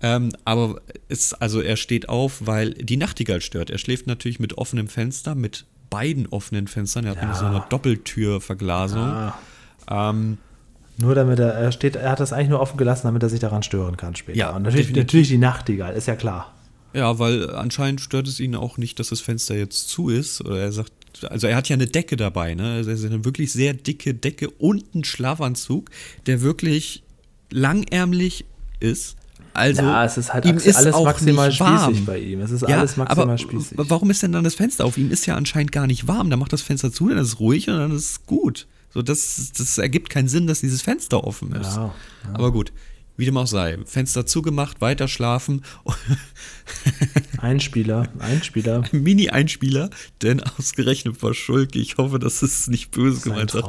[0.01, 3.69] Ähm, aber es, also er steht auf, weil die Nachtigall stört.
[3.69, 7.05] Er schläft natürlich mit offenem Fenster, mit beiden offenen Fenstern.
[7.05, 7.21] Er hat Ja.
[7.23, 8.99] nämlich so eine Doppeltürverglasung.
[9.01, 9.37] Ah,
[9.89, 10.37] Ähm,
[10.97, 13.39] nur damit er, er steht, er hat das eigentlich nur offen gelassen, damit er sich
[13.39, 14.37] daran stören kann später.
[14.37, 16.52] Ja, und natürlich, natürlich die Nachtigall, ist ja klar.
[16.93, 20.41] Ja, weil anscheinend stört es ihn auch nicht, dass das Fenster jetzt zu ist.
[20.41, 20.91] Oder er sagt,
[21.29, 22.73] also er hat ja eine Decke dabei, ne?
[22.73, 25.89] Also eine wirklich sehr dicke Decke und einen Schlafanzug,
[26.25, 27.03] der wirklich
[27.51, 28.45] langärmlich
[28.79, 29.15] ist.
[29.55, 31.91] Also ja, es ist halt ihm ist alles auch maximal nicht warm.
[31.91, 32.41] spießig bei ihm.
[32.41, 33.77] Es ist Ja, alles maximal aber spießig.
[33.77, 34.97] warum ist denn dann das Fenster auf?
[34.97, 36.31] Ihm ist ja anscheinend gar nicht warm.
[36.31, 38.65] Dann macht das Fenster zu, dann ist es ruhig und dann ist es gut.
[38.91, 41.75] So, das, das ergibt keinen Sinn, dass dieses Fenster offen ist.
[41.75, 41.93] Ja,
[42.33, 42.71] Aber gut,
[43.17, 43.77] wie dem auch sei.
[43.85, 45.63] Fenster zugemacht, weiter schlafen.
[47.37, 48.83] Einspieler, Einspieler.
[48.91, 49.89] Mini-Einspieler,
[50.21, 53.65] denn ausgerechnet war Schulke, ich hoffe, dass es nicht böse ein gemeint hat.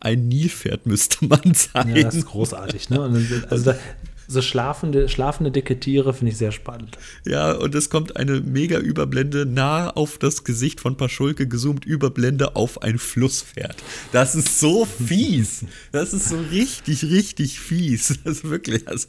[0.00, 1.96] Ein Nilpferd müsste man sein.
[1.96, 2.90] Ja, das ist großartig.
[2.90, 2.96] Ne?
[2.96, 3.78] Dann, also da,
[4.26, 6.98] so schlafende, schlafende dicke Tiere finde ich sehr spannend.
[7.26, 12.56] Ja, und es kommt eine mega Überblende nah auf das Gesicht von Paschulke gezoomt, Überblende
[12.56, 13.76] auf ein Flusspferd.
[14.12, 15.64] Das ist so fies.
[15.92, 18.18] Das ist so richtig, richtig fies.
[18.24, 19.08] Das ist wirklich, also.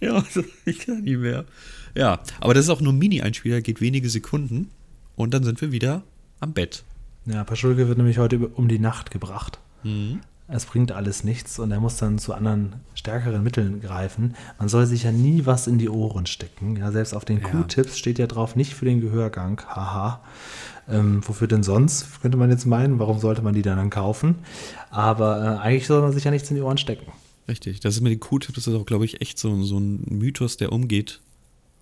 [0.00, 1.44] ja, also, ich kann nicht mehr.
[1.94, 4.70] Ja, aber das ist auch nur ein Mini-Einspieler, geht wenige Sekunden
[5.16, 6.02] und dann sind wir wieder
[6.40, 6.84] am Bett.
[7.26, 9.58] Ja, Paschulke wird nämlich heute um die Nacht gebracht.
[9.82, 10.20] Mhm.
[10.50, 14.34] Es bringt alles nichts und er muss dann zu anderen stärkeren Mitteln greifen.
[14.58, 16.76] Man soll sich ja nie was in die Ohren stecken.
[16.76, 17.48] Ja, selbst auf den Ja.
[17.48, 19.60] Q-Tipps steht ja drauf, nicht für den Gehörgang.
[19.68, 20.20] Haha.
[20.88, 22.98] Ähm, wofür denn sonst, könnte man jetzt meinen.
[22.98, 24.36] Warum sollte man die dann, kaufen?
[24.88, 27.12] Aber äh, eigentlich soll man sich ja nichts in die Ohren stecken.
[27.46, 30.02] Richtig, das ist mit den Q-Tips, das ist auch, glaube ich, echt so, so ein
[30.08, 31.20] Mythos, der umgeht.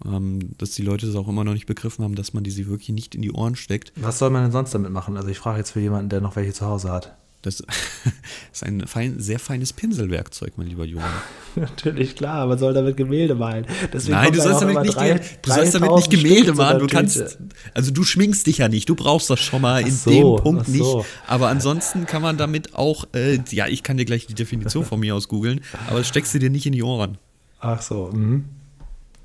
[0.04, 2.66] Ähm, dass die Leute das auch immer noch nicht begriffen haben, dass man die sie
[2.66, 3.92] wirklich nicht in die Ohren steckt.
[3.96, 5.16] Was soll man denn sonst damit machen?
[5.16, 7.16] Also ich frage jetzt für jemanden, der noch welche zu Hause hat.
[7.42, 7.60] Das
[8.52, 11.04] ist ein fein, sehr feines Pinselwerkzeug, mein lieber Junge.
[11.54, 13.66] Natürlich, klar, man soll damit Gemälde malen.
[13.92, 16.80] Deswegen Nein, du sollst, damit nicht, drei- du sollst damit 3000 nicht Gemälde malen.
[16.80, 17.38] Du kannst, Tüte.
[17.72, 18.88] also du schminkst dich ja nicht.
[18.88, 20.72] Du brauchst das schon mal in so, dem Punkt so.
[20.98, 21.08] nicht.
[21.26, 24.98] Aber ansonsten kann man damit auch, äh, ja, ich kann dir gleich die Definition von
[24.98, 27.18] mir aus googeln, aber das steckst du dir nicht in die Ohren.
[27.60, 28.46] Ach so, mhm.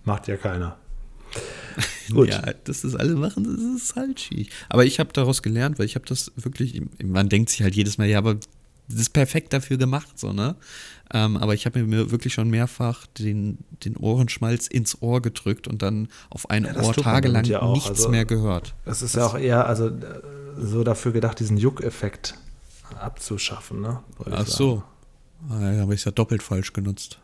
[0.03, 0.77] macht ja keiner.
[2.11, 2.29] Gut.
[2.29, 4.49] Ja, dass das alle machen, das ist halt schwierig.
[4.69, 7.97] Aber ich habe daraus gelernt, weil ich habe das wirklich, man denkt sich halt jedes
[7.97, 8.35] Mal, ja, aber
[8.87, 10.55] das ist perfekt dafür gemacht, so, ne?
[11.13, 15.81] Ähm, aber ich habe mir wirklich schon mehrfach den, den Ohrenschmalz ins Ohr gedrückt und
[15.81, 18.73] dann auf ein Ja, das Ohr tagelang ja nichts Also- mehr gehört.
[18.85, 20.21] Es ist ja auch eher also äh,
[20.57, 22.35] so dafür gedacht, diesen Juckeffekt
[22.99, 23.81] abzuschaffen.
[23.81, 23.99] Ne?
[24.31, 24.83] Ach so.
[25.49, 27.19] Ah, ja, habe ich es ja doppelt falsch genutzt.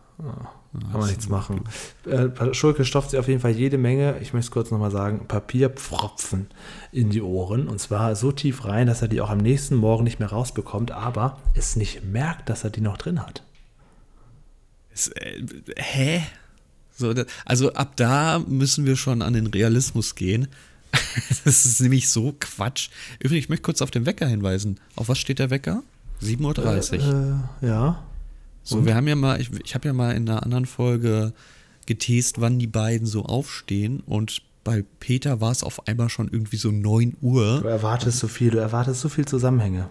[0.91, 1.61] Kann man nichts machen.
[2.05, 5.27] Äh, Schulke stopft sich auf jeden Fall jede Menge, ich möchte es kurz nochmal sagen,
[5.27, 6.47] Papierpfropfen
[6.91, 7.67] in die Ohren.
[7.67, 10.91] Und zwar so tief rein, dass er die auch am nächsten Morgen nicht mehr rausbekommt,
[10.91, 13.43] aber es nicht merkt, dass er die noch drin hat.
[14.93, 15.43] Es, äh,
[15.77, 16.23] hä?
[16.95, 17.13] So,
[17.45, 20.47] also ab da müssen wir schon an den Realismus gehen.
[21.45, 22.89] das ist nämlich so Quatsch.
[23.19, 24.79] Übrigens, ich möchte kurz auf den Wecker hinweisen.
[24.95, 25.83] Auf was steht der Wecker?
[26.21, 27.41] 7.30 Uhr.
[27.61, 28.03] Äh, ja.
[28.67, 31.33] So, wir haben ja mal, ich, ich habe ja mal in einer anderen Folge
[31.85, 36.57] getest, wann die beiden so aufstehen und bei Peter war es auf einmal schon irgendwie
[36.57, 37.61] so 9 Uhr.
[37.61, 39.89] Du erwartest so viel, du erwartest so viel Zusammenhänge.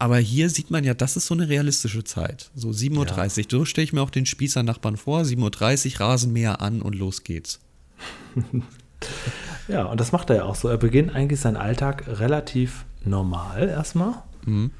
[0.00, 2.50] Aber hier sieht man ja, das ist so eine realistische Zeit.
[2.54, 3.50] So 7.30 Uhr.
[3.50, 5.20] So stelle ich mir auch den Spießer-Nachbarn vor.
[5.20, 7.60] 7.30 Uhr, Rasenmäher an und los geht's.
[9.68, 10.68] Ja, und das macht er ja auch so.
[10.68, 14.14] Er beginnt eigentlich seinen Alltag relativ normal erstmal.
[14.44, 14.72] Mhm.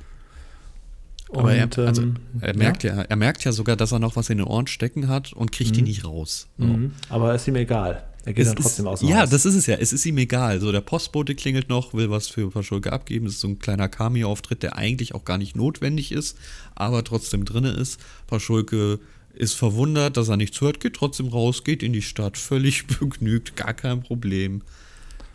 [1.33, 3.03] Aber er, also, ähm, er, merkt ja.
[3.03, 5.77] er merkt ja sogar, dass er noch was in den Ohren stecken hat und kriegt
[5.77, 6.49] die nicht raus.
[6.59, 6.65] So.
[6.65, 6.93] Mhm.
[7.09, 8.05] Aber ist ihm egal.
[8.25, 9.31] Er geht Es dann trotzdem ist, aus ja, Haus.
[9.31, 9.77] das ist es ja.
[9.77, 10.61] Es ist ihm egal.
[10.61, 13.25] So, der Postbote klingelt noch, will was für Paschulke abgeben.
[13.25, 16.37] Das ist so ein kleiner Cameo-Auftritt, der eigentlich auch gar nicht notwendig ist,
[16.75, 18.01] aber trotzdem drin ist.
[18.27, 18.99] Paschulke
[19.33, 23.57] ist verwundert, dass er nichts hört, geht trotzdem raus, geht in die Stadt, völlig begnügt,
[23.57, 24.63] gar kein Problem.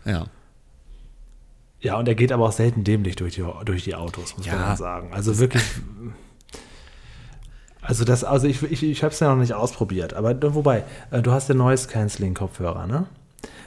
[0.04, 0.26] Ja.
[1.80, 4.56] Ja, und er geht aber auch selten dämlich durch die, durch die Autos, muss Ja.
[4.56, 5.12] man sagen.
[5.12, 5.62] Also wirklich.
[7.82, 11.22] Also das, also ich, ich, ich habe es ja noch nicht ausprobiert, aber wobei, äh,
[11.22, 13.06] du hast ja Noise Canceling Kopfhörer, ne?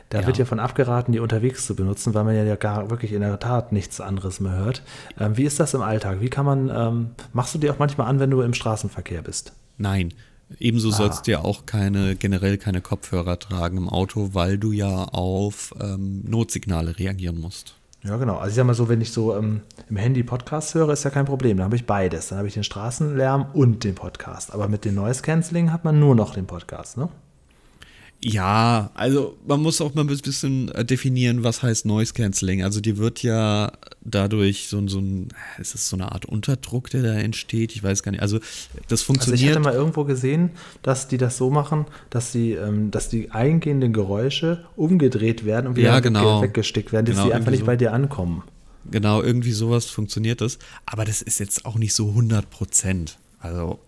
[0.09, 0.27] Da Ja.
[0.27, 3.39] wird ja von abgeraten, die unterwegs zu benutzen, weil man ja gar wirklich in der
[3.39, 4.81] Tat nichts anderes mehr hört.
[5.19, 6.19] Ähm, wie ist das im Alltag?
[6.19, 9.53] Wie kann man, ähm, machst du die auch manchmal an, wenn du im Straßenverkehr bist?
[9.77, 10.13] Nein.
[10.57, 10.93] Ebenso Ah.
[10.93, 15.73] sollst du ja auch keine, generell keine Kopfhörer tragen im Auto, weil du ja auf
[15.79, 17.75] ähm, Notsignale reagieren musst.
[18.03, 18.37] Ja, genau.
[18.37, 21.09] Also ich sag mal so, wenn ich so ähm, im Handy Podcast höre, ist ja
[21.09, 21.57] kein Problem.
[21.57, 22.29] Dann habe ich beides.
[22.29, 24.53] Dann habe ich den Straßenlärm und den Podcast.
[24.53, 27.09] Aber mit dem Noise Cancelling hat man nur noch den Podcast, ne?
[28.21, 32.63] Ja, also man muss auch mal ein bisschen äh, definieren, was heißt Noise Cancelling.
[32.63, 36.89] Also die wird ja dadurch so, ein- so ein, ist das so eine Art Unterdruck,
[36.89, 37.73] der da entsteht?
[37.75, 38.21] Ich weiß gar nicht.
[38.21, 39.51] Also das Also ich funktioniert.
[39.51, 40.51] hatte mal irgendwo gesehen,
[40.81, 45.75] dass die das so machen, dass die, ähm, dass die eingehenden Geräusche umgedreht werden und
[45.77, 46.41] wieder Ja, genau.
[46.41, 47.65] weggestickt werden, dass Genau, die einfach nicht so.
[47.67, 48.43] bei dir ankommen.
[48.91, 50.59] Genau, irgendwie sowas funktioniert das.
[50.85, 53.17] Aber das ist jetzt auch nicht so 100 Prozent.
[53.39, 53.79] Also,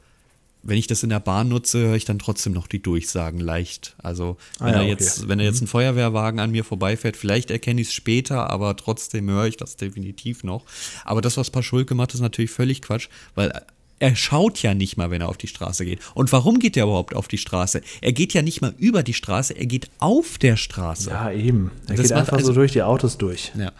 [0.64, 3.96] wenn ich das in der Bahn nutze, höre ich dann trotzdem noch die Durchsagen leicht.
[4.04, 4.90] Also, Ah wenn, ja, er okay.
[4.92, 8.76] jetzt, wenn er jetzt ein Feuerwehrwagen an mir vorbeifährt, vielleicht erkenne ich es später, aber
[8.76, 10.64] trotzdem höre ich das definitiv noch.
[11.04, 13.52] Aber das, was Paschulke macht, ist natürlich völlig Quatsch, weil
[14.00, 16.00] er schaut ja nicht mal, wenn er auf die Straße geht.
[16.16, 17.82] Und warum geht er überhaupt auf die Straße?
[18.02, 21.12] Er geht ja nicht mal über die Straße, er geht auf der Straße.
[21.12, 21.70] Ja, eben.
[21.88, 23.52] Er Das geht einfach so also- durch die Autos durch.
[23.58, 23.72] Ja.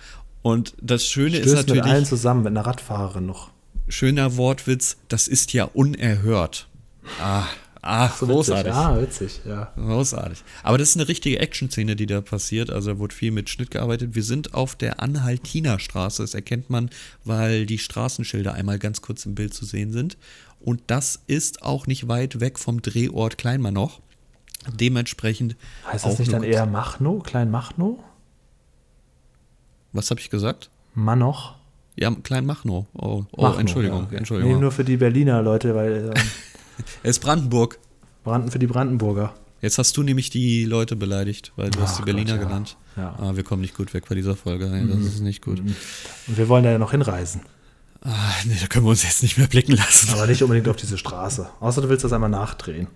[0.44, 3.50] Und das Schöne ist Stößt mit allen natürlich, zusammen, mit einer Radfahrerin noch.
[3.88, 6.68] schöner Wortwitz, das ist ja unerhört.
[7.20, 7.46] Ah,
[7.82, 8.74] ah So großartig.
[8.74, 8.86] Witzig.
[8.86, 9.72] Ah, witzig, ja.
[9.76, 10.44] Großartig.
[10.64, 12.70] Aber das ist eine richtige Action-Szene, die da passiert.
[12.70, 14.16] Also da wurde viel mit Schnitt gearbeitet.
[14.16, 16.24] Wir sind auf der Anhaltiner Straße.
[16.24, 16.90] Das erkennt man,
[17.24, 20.18] weil die Straßenschilder einmal ganz kurz im Bild zu sehen sind.
[20.60, 24.00] Und das ist auch nicht weit weg vom Drehort Kleinmanoch.
[24.80, 25.56] Dementsprechend.
[25.92, 28.04] Heißt das nicht dann eher Machno, Klein Machno?
[29.92, 30.70] Was habe ich gesagt?
[30.94, 31.56] Manoch?
[31.96, 32.86] Ja, Kleinmachnow.
[32.94, 34.08] Oh, oh Machno, Entschuldigung.
[34.12, 34.18] ja.
[34.18, 34.54] Entschuldigung.
[34.54, 36.20] Nee, nur für die Berliner Leute, weil äh,
[37.04, 37.80] es ist Brandenburg.
[38.24, 39.34] Branden für die Brandenburger.
[39.62, 42.48] Jetzt hast du nämlich die Leute beleidigt, weil du hast die Ach Berliner Gott, ja.
[42.48, 42.78] genannt.
[42.98, 43.16] Ja.
[43.20, 44.68] Ah, wir kommen nicht gut weg bei dieser Folge.
[44.68, 45.60] Nein, das ist nicht gut.
[45.60, 45.76] Und
[46.28, 47.42] wir wollen da ja noch hinreisen.
[48.04, 48.10] Ah,
[48.46, 50.10] nee, da können wir uns jetzt nicht mehr blicken lassen.
[50.14, 51.48] Aber nicht unbedingt auf diese Straße.
[51.60, 52.88] Außer du willst das einmal nachdrehen.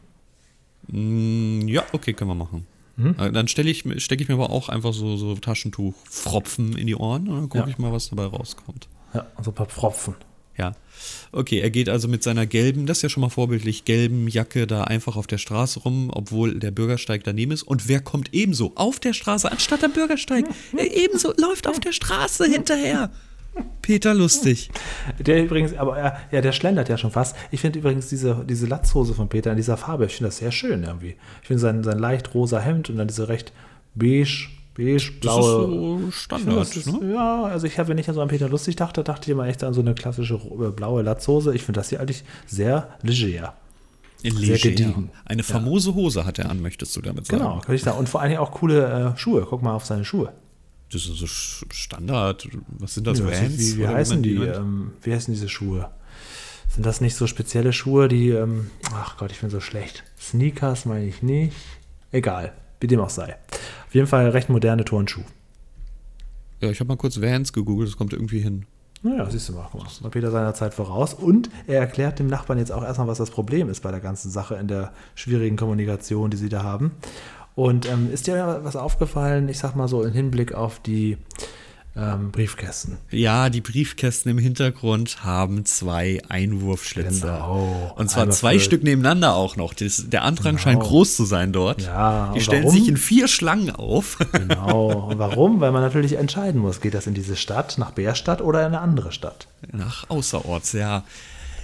[0.87, 2.65] Mm, ja, okay, können wir machen.
[2.97, 3.15] Hm?
[3.19, 6.95] Äh, Dann stelle ich, stecke ich mir aber auch einfach so, so Taschentuch-Fropfen in die
[6.95, 7.67] Ohren und dann gucke Ja.
[7.69, 8.87] ich mal, was dabei rauskommt.
[9.13, 10.15] Ja, so ein paar Pfropfen.
[10.57, 10.73] Ja.
[11.31, 14.67] Okay, er geht also mit seiner gelben, das ist ja schon mal vorbildlich, gelben Jacke
[14.67, 17.63] da einfach auf der Straße rum, obwohl der Bürgersteig daneben ist.
[17.63, 20.45] Und wer kommt ebenso auf der Straße anstatt am Bürgersteig?
[20.75, 23.11] Er ebenso läuft auf der Straße hinterher.
[23.81, 24.69] Peter Lustig.
[25.19, 27.35] Der übrigens, aber er, ja, der schlendert ja schon fast.
[27.51, 30.51] Ich finde übrigens diese, diese Latzhose von Peter in dieser Farbe, ich finde das sehr
[30.51, 31.15] schön irgendwie.
[31.41, 33.53] Ich finde sein, sein leicht rosa Hemd und dann diese recht
[33.93, 35.41] beige, beige, blaue.
[35.41, 37.13] Das ist so Standard, Das ist, ne?
[37.13, 39.47] Ja, also ich habe, wenn ich an so an Peter Lustig dachte, dachte ich immer
[39.47, 41.55] echt an so eine klassische äh, blaue Latzhose.
[41.55, 43.55] Ich finde das hier eigentlich sehr leger.
[44.21, 44.57] Leger.
[44.57, 45.11] gediegen.
[45.25, 47.39] Eine famose Hose hat er an, möchtest du damit sagen?
[47.39, 47.97] Genau, könnte ich sagen.
[47.99, 49.45] Und vor allen Dingen auch coole äh, Schuhe.
[49.47, 50.33] Guck mal auf seine Schuhe.
[50.91, 52.47] Das ist so Standard.
[52.79, 53.19] Was sind das?
[53.19, 53.57] Ja, Vans?
[53.57, 54.35] wie, wie heißen die?
[54.35, 55.89] Ähm, wie heißen diese Schuhe?
[56.69, 60.03] Sind das nicht so spezielle Schuhe, die, ähm, ach Gott, ich bin so schlecht.
[60.19, 61.55] Sneakers meine ich nicht.
[62.11, 63.35] Egal, wie dem auch sei.
[63.87, 65.23] Auf jeden Fall recht moderne Turnschuh.
[66.61, 68.65] Ja, ich habe mal kurz Vans gegoogelt, das kommt irgendwie hin.
[69.03, 69.89] Naja, siehst du mal, guck mal.
[70.01, 71.13] War Peter seiner Zeit voraus.
[71.13, 74.31] Und er erklärt dem Nachbarn jetzt auch erstmal, was das Problem ist bei der ganzen
[74.31, 76.91] Sache in der schwierigen Kommunikation, die sie da haben.
[77.53, 81.17] Und ähm, ist dir was aufgefallen, ich sag mal so im Hinblick auf die
[81.97, 82.97] ähm, Briefkästen?
[83.11, 87.21] Ja, die Briefkästen im Hintergrund haben zwei Einwurfschlitze.
[87.27, 87.93] Genau.
[87.95, 89.73] Und zwar Einmal zwei für- Stück nebeneinander auch noch.
[89.73, 90.63] Das, der Andrang Genau.
[90.63, 91.81] scheint groß zu sein dort.
[91.83, 92.77] Ja, Die stellen warum?
[92.77, 94.17] sich in vier Schlangen auf.
[94.31, 95.07] Genau.
[95.09, 95.61] Und warum?
[95.61, 98.81] Weil man natürlich entscheiden muss, geht das in diese Stadt, nach Bärstadt oder in eine
[98.81, 99.47] andere Stadt?
[99.71, 101.03] Nach außerorts, ja.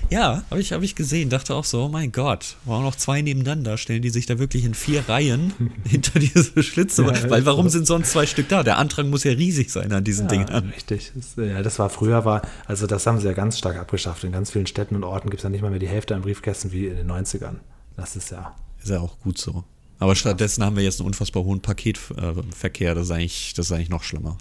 [0.10, 1.30] Ja, habe ich, hab ich gesehen.
[1.30, 3.78] Dachte auch so, oh mein Gott, warum noch zwei nebeneinander?
[3.78, 5.54] Stellen die sich da wirklich in vier Reihen
[5.88, 7.04] hinter diese Schlitze?
[7.04, 8.64] Ja, Weil warum sind sonst zwei Stück da?
[8.64, 10.70] Der Andrang muss ja riesig sein an diesen Ja, Dingern.
[10.76, 11.12] richtig.
[11.16, 14.24] Das, ja, das war früher, war, also das haben sie ja ganz stark abgeschafft.
[14.24, 16.22] In ganz vielen Städten und Orten gibt es ja nicht mal mehr die Hälfte an
[16.22, 17.56] Briefkästen wie in den 90ern.
[17.96, 18.56] Das ist ja.
[18.82, 19.64] Ist ja auch gut so.
[20.00, 22.96] Aber stattdessen haben wir jetzt einen unfassbar hohen Paketverkehr.
[22.96, 24.38] Das ist eigentlich, das ist eigentlich noch schlimmer.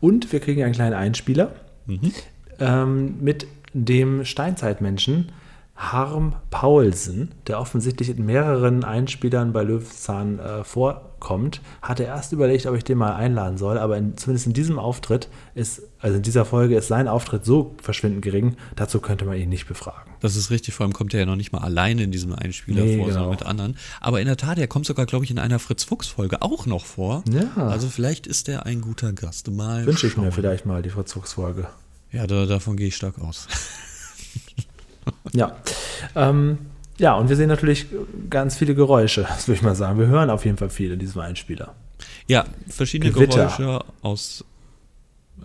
[0.00, 1.52] Und wir kriegen einen kleinen Einspieler
[1.86, 2.12] Mhm.
[2.58, 5.32] ähm, mit dem Steinzeitmenschen
[5.80, 12.76] Harm Paulsen, der offensichtlich in mehreren Einspielern bei Löwenzahn äh, vorkommt, hatte erst überlegt, ob
[12.76, 16.44] ich den mal einladen soll, aber in, zumindest in diesem Auftritt ist, also in dieser
[16.44, 20.12] Folge ist sein Auftritt so verschwindend gering, dazu könnte man ihn nicht befragen.
[20.20, 22.84] Das ist richtig, vor allem kommt er ja noch nicht mal alleine in diesem Einspieler
[22.84, 23.14] Nee, vor, genau.
[23.14, 23.76] sondern mit anderen.
[24.02, 27.24] Aber in der Tat, er kommt sogar, glaube ich, in einer Fritz-Fuchs-Folge auch noch vor.
[27.32, 27.56] Ja.
[27.56, 29.50] Also vielleicht ist er ein guter Gast.
[29.50, 31.68] Mal Wünsche ich mir vielleicht mal die Fritz-Fuchs-Folge.
[32.12, 33.46] Ja, da, davon gehe ich stark aus.
[35.32, 35.56] Ja.
[36.14, 36.58] Ähm,
[36.98, 37.86] ja, und wir sehen natürlich
[38.28, 39.98] ganz viele Geräusche, das würde ich mal sagen.
[39.98, 41.74] Wir hören auf jeden Fall viel in diesem Einspieler.
[42.26, 43.46] Ja, verschiedene Gewitter.
[43.46, 44.44] Geräusche aus.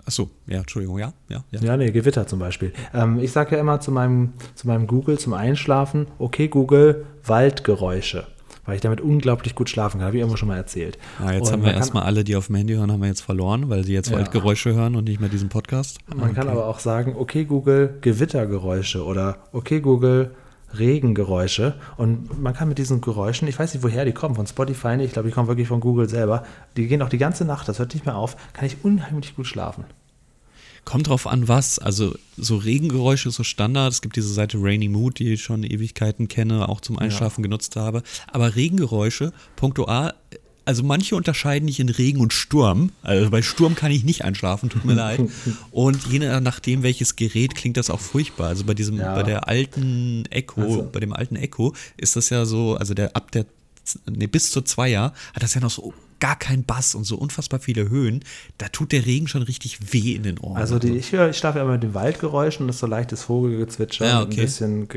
[0.06, 1.62] Achso, ja, Entschuldigung, ja, ja, ja.
[1.62, 2.74] Ja, nee, Gewitter zum Beispiel.
[2.94, 8.28] Ähm, ich sage ja immer zu meinem, zu meinem Google zum Einschlafen, okay Google, Waldgeräusche.
[8.66, 10.98] Weil ich damit unglaublich gut schlafen kann, habe ich irgendwo schon mal erzählt.
[11.24, 13.22] Ah, jetzt Und haben wir erstmal alle, die auf dem Handy hören, haben wir jetzt
[13.22, 14.18] verloren, weil sie jetzt Ja.
[14.18, 16.00] Waldgeräusche hören und nicht mehr diesen Podcast.
[16.16, 20.32] Man kann aber auch sagen, okay Google, Gewittergeräusche oder okay Google,
[20.78, 21.76] Regengeräusche.
[21.98, 25.14] Und man kann mit diesen Geräuschen, ich weiß nicht, woher die kommen, von Spotify, ich
[25.14, 26.44] glaube, die kommen wirklich von Google selber,
[26.78, 29.48] die gehen auch die ganze Nacht, das hört nicht mehr auf, kann ich unheimlich gut
[29.48, 29.86] schlafen.
[30.86, 31.80] Kommt drauf an, was.
[31.80, 33.92] Also, so Regengeräusche ist so Standard.
[33.92, 37.76] Es gibt diese Seite Rainy Mood, die ich schon Ewigkeiten kenne, auch zum Einschlafen genutzt
[37.76, 38.04] habe.
[38.32, 40.14] Aber Regengeräusche, punktual,
[40.68, 42.92] also manche unterscheiden nicht in Regen und Sturm.
[43.04, 45.20] Also bei Sturm kann ich nicht einschlafen, tut mir leid.
[45.72, 48.48] Und je nachdem, welches Gerät, klingt das auch furchtbar.
[48.48, 49.14] Also bei diesem, Ja.
[49.16, 53.16] bei der alten Echo, Also- bei dem alten Echo ist das ja so, also der
[53.16, 53.46] ab der
[54.10, 57.60] nee, bis zur Zweier hat das ja noch so gar keinen Bass und so unfassbar
[57.60, 58.24] viele Höhen.
[58.58, 60.58] Da tut der Regen schon richtig weh in den Ohren.
[60.58, 63.24] Also die, ich höre, ich schlafe immer mit den Waldgeräuschen und das ist so leichtes
[63.24, 64.42] Vogelgezwitscher, Ja, und okay.
[64.42, 64.88] ein bisschen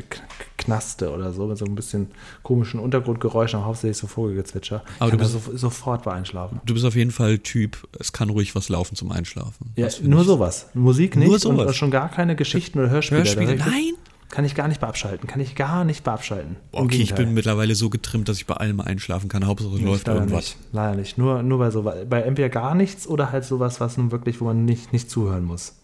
[0.57, 2.09] Knaste oder so, mit so ein bisschen
[2.43, 4.83] komischen Untergrundgeräuschen, aber hauptsächlich so Vogelgezwitscher.
[4.99, 6.61] Aber ich du da so, sofort bei einschlafen.
[6.65, 9.73] Du bist auf jeden Fall Typ, es kann ruhig was laufen zum Einschlafen.
[9.77, 10.67] Ja, nur ich- sowas.
[10.75, 11.67] Musik nicht Nur sowas.
[11.69, 13.21] und schon gar keine Geschichten oder Hörspiele.
[13.21, 13.57] Hörspiele?
[13.57, 13.93] Nein?
[14.31, 15.27] Kann ich gar nicht beabschalten.
[15.27, 16.57] Kann ich gar nicht beabschalten.
[16.73, 17.25] Im Okay, ich Gegenteil.
[17.25, 19.47] bin mittlerweile so getrimmt, dass ich bei allem einschlafen kann.
[19.47, 20.45] Hauptsache es Nee, läuft leider irgendwas.
[20.45, 20.57] Nicht.
[20.73, 21.17] Leider nicht.
[21.19, 24.45] Nur, nur bei so bei entweder gar nichts oder halt sowas, was nun wirklich, wo
[24.45, 25.77] man nicht, nicht zuhören muss.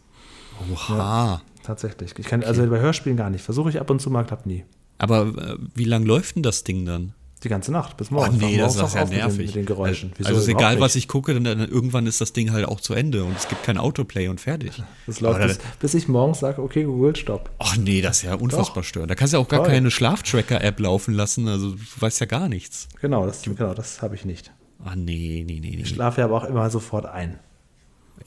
[0.72, 1.40] Oha.
[1.62, 2.12] Tatsächlich.
[2.18, 3.42] Ich kann also bei Hörspielen gar nicht.
[3.42, 4.64] Versuche ich ab und zu mal, klappt nie.
[4.98, 7.14] Aber äh, wie lang läuft denn das Ding dann?
[7.44, 8.40] Die ganze Nacht bis morgens.
[8.40, 9.46] nee, das ist ja auf mit den- nervig.
[9.46, 10.12] Mit den Geräuschen.
[10.16, 12.80] Wieso also ist egal, was ich gucke, dann, dann irgendwann ist das Ding halt auch
[12.80, 14.82] zu Ende und es gibt kein Autoplay und fertig.
[15.06, 17.50] Das läuft bis, bis ich morgens sage, okay, Google, stopp.
[17.58, 19.10] Ach nee, das ist ja unfassbar störend.
[19.10, 19.72] Da kannst du ja auch gar Toll.
[19.72, 22.88] keine Schlaftracker-App laufen lassen, also du weißt ja gar nichts.
[23.00, 24.52] Genau, das, genau, das habe ich nicht.
[24.82, 25.82] Ah nee, nee, nee, nee.
[25.82, 27.38] Ich schlafe ja aber auch immer sofort ein.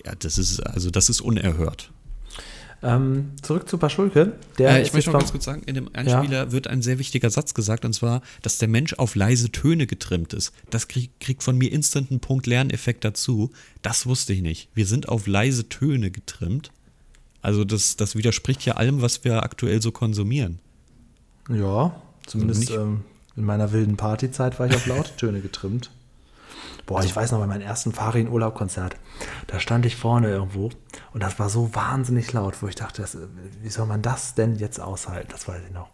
[0.06, 1.92] Ja, das ist, also das ist unerhört.
[2.84, 4.34] Ähm, zurück zu Paschulke.
[4.60, 7.30] Der Äh, ich möchte noch ganz kurz sagen, in dem Einspieler wird ein sehr wichtiger
[7.32, 10.52] Satz gesagt, und zwar, dass der Mensch auf leise Töne getrimmt ist.
[10.70, 13.50] Das krieg, kriegt von mir instant einen Punkt Lerneffekt dazu.
[13.82, 14.70] Das wusste ich nicht.
[14.76, 16.72] Wir sind auf leise Töne getrimmt.
[17.42, 20.60] Also das, das widerspricht ja allem, was wir aktuell so konsumieren.
[21.50, 21.96] Ja,
[22.28, 23.02] zumindest Nicht- ähm,
[23.36, 25.92] in meiner wilden Partyzeit war ich auf laute Töne getrimmt.
[26.88, 28.96] Boah, ich weiß noch, bei meinem ersten Farin-Urlaub-Konzert,
[29.48, 30.72] da stand ich vorne irgendwo
[31.14, 33.18] und das war so wahnsinnig laut, wo ich dachte, das,
[33.62, 35.28] wie soll man das denn jetzt aushalten?
[35.30, 35.90] Das weiß ich noch.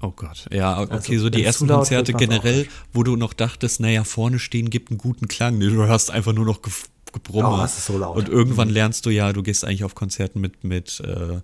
[0.00, 0.46] Oh Gott.
[0.50, 4.70] Ja, okay, Also, so die ersten Konzerte generell, wo du noch dachtest, naja, vorne stehen
[4.70, 5.58] gibt einen guten Klang.
[5.58, 6.72] Nee, Du hörst einfach nur noch Ge
[7.12, 7.48] Gebrumme.
[7.48, 8.16] Oh, das ist so laut.
[8.16, 11.40] Und irgendwann lernst du ja, du gehst eigentlich auf Konzerten mit, mit äh,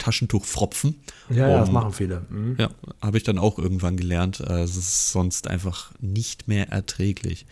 [0.00, 0.96] Taschentuchfropfen.
[1.28, 2.26] Ja, ja, das Um- machen viele.
[2.28, 2.56] Mhm.
[2.58, 4.40] Ja, habe ich dann auch irgendwann gelernt.
[4.40, 7.46] Äh, Es ist sonst einfach nicht mehr erträglich.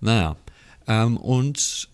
[0.00, 0.36] Naja,
[0.86, 1.88] ähm, und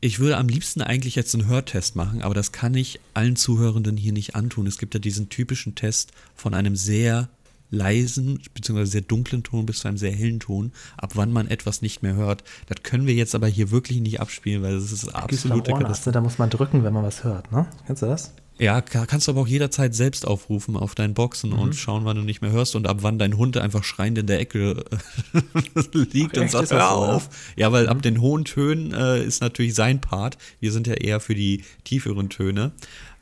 [0.00, 3.96] ich würde am liebsten eigentlich jetzt einen Hörtest machen, aber das kann ich allen Zuhörenden
[3.96, 4.66] hier nicht antun.
[4.66, 7.28] Es gibt ja diesen typischen Test von einem sehr
[7.70, 8.84] leisen bzw.
[8.84, 12.14] sehr dunklen Ton bis zu einem sehr hellen Ton, ab wann man etwas nicht mehr
[12.14, 12.44] hört.
[12.66, 16.12] Das können wir jetzt aber hier wirklich nicht abspielen, weil das ist absolute Ohrenarzt, Katastrophe.
[16.12, 17.66] Da muss man drücken, wenn man was hört, ne?
[17.86, 18.34] Kennst du das?
[18.62, 21.58] Ja, ka- kannst du aber auch jederzeit selbst aufrufen auf deinen Boxen Mhm.
[21.58, 24.26] und schauen, wann du nicht mehr hörst und ab wann dein Hund einfach schreiend in
[24.26, 24.84] der Ecke
[25.92, 26.78] liegt Ach, und sagt, hör?
[26.78, 27.14] Mhm.
[27.14, 27.28] auf.
[27.56, 30.38] Ja, weil ab den hohen Tönen äh, ist natürlich sein Part.
[30.60, 32.72] Wir sind ja eher für die tieferen Töne.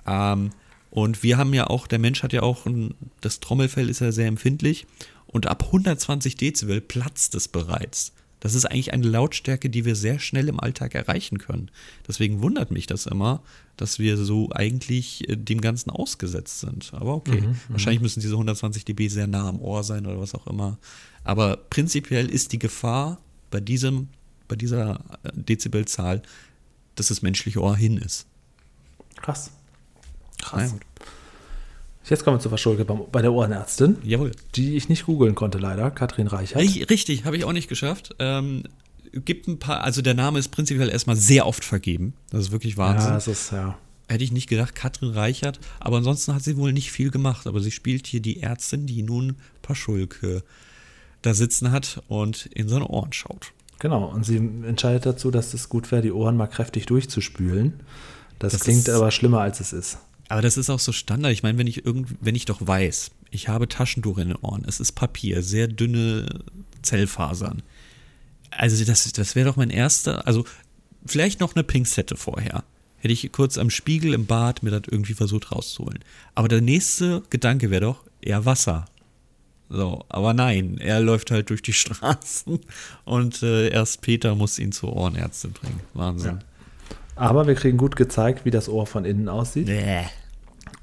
[0.06, 0.50] Ähm,
[0.90, 4.12] und wir haben ja auch, der Mensch hat ja auch, ein, das Trommelfell ist ja
[4.12, 4.86] sehr empfindlich
[5.26, 8.12] und ab 120 Dezibel platzt es bereits.
[8.40, 11.70] Das ist eigentlich eine Lautstärke, die wir sehr schnell im Alltag erreichen können.
[12.08, 13.42] Deswegen wundert mich das immer,
[13.76, 16.92] dass wir so eigentlich äh, dem Ganzen ausgesetzt sind.
[16.94, 20.46] Aber okay, wahrscheinlich müssen diese 120 dB sehr nah am Ohr sein oder was auch
[20.46, 20.78] immer.
[21.22, 23.18] Aber prinzipiell ist die Gefahr
[23.50, 24.08] bei diesem,
[24.48, 26.22] bei dieser äh, Dezibelzahl,
[26.94, 28.26] dass das menschliche Ohr hin ist.
[29.16, 29.50] Krass.
[30.42, 30.72] Krass.
[30.72, 30.80] gut.
[32.08, 34.32] Jetzt kommen wir zur Verschulke beim- bei der Ohrenärztin, Jawohl.
[34.56, 35.90] die ich nicht googeln konnte, leider.
[35.90, 36.60] Katrin Reichert.
[36.60, 38.14] Ri- Richtig, habe ich auch nicht geschafft.
[38.18, 38.64] Ähm,
[39.12, 42.14] gibt ein paar, also der Name ist prinzipiell erstmal sehr oft vergeben.
[42.30, 43.10] Das ist wirklich Wahnsinn.
[43.10, 43.76] Ja, es ist, ja.
[44.08, 45.60] Hätte ich nicht gedacht, Katrin Reichert.
[45.78, 47.46] Aber ansonsten hat sie wohl nicht viel gemacht.
[47.46, 50.42] Aber sie spielt hier die Ärztin, die nun Paschulke
[51.22, 53.52] da sitzen hat und in seine Ohren schaut.
[53.78, 57.80] Genau, und sie entscheidet dazu, dass es gut wäre, die Ohren mal kräftig durchzuspülen.
[58.38, 59.98] Das, Das klingt aber schlimmer, als es ist.
[60.30, 61.32] Aber das ist auch so Standard.
[61.32, 64.64] Ich meine, wenn ich irgend, wenn ich doch weiß, ich habe Taschentuch in den Ohren,
[64.64, 66.44] es ist Papier, sehr dünne
[66.82, 67.62] Zellfasern.
[68.52, 70.44] Also das, das wäre doch mein erster, also
[71.04, 72.62] vielleicht noch eine Pinzette vorher.
[72.98, 75.98] Hätte ich kurz am Spiegel im Bad mir das irgendwie versucht rauszuholen.
[76.36, 78.84] Aber der nächste Gedanke wäre doch, eher Wasser.
[79.68, 82.60] So, aber nein, er läuft halt durch die Straßen
[83.04, 85.80] und äh, erst Peter muss ihn zur Ohrenärztin bringen.
[85.92, 86.44] Wahnsinn.
[87.16, 89.66] Aber wir kriegen gut gezeigt, wie das Ohr von innen aussieht.
[89.66, 90.04] Bäh.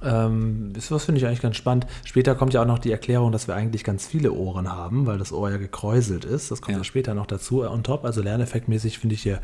[0.03, 1.87] Ähm, das finde ich eigentlich ganz spannend.
[2.05, 5.17] Später kommt ja auch noch die Erklärung, dass wir eigentlich ganz viele Ohren haben, weil
[5.17, 6.51] das Ohr ja gekräuselt ist.
[6.51, 6.83] Das kommt ja, Ja.
[6.83, 7.63] später noch dazu.
[7.63, 9.41] On top, also lerneffektmäßig finde ich hier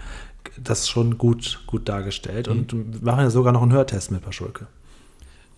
[0.61, 2.47] das schon gut, gut dargestellt.
[2.47, 4.67] Und wir machen ja sogar noch einen Hörtest mit Paschulke.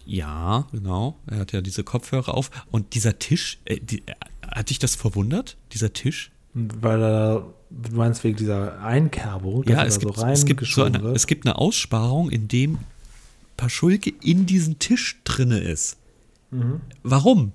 [0.05, 1.17] Ja, genau.
[1.27, 2.51] Er hat ja diese Kopfhörer auf.
[2.71, 4.13] Und dieser Tisch, äh, die, äh,
[4.47, 5.57] hat dich das verwundert?
[5.73, 6.31] Dieser Tisch?
[6.53, 10.65] Weil er, du meinst wegen dieser Einkerbung, dass ja, es da gibt, so es, gibt
[10.65, 11.15] so eine, wird.
[11.17, 12.77] es gibt eine Aussparung, in dem
[13.57, 15.97] Paschulke in diesen Tisch drinne ist.
[16.51, 16.81] Mhm.
[17.03, 17.51] Warum?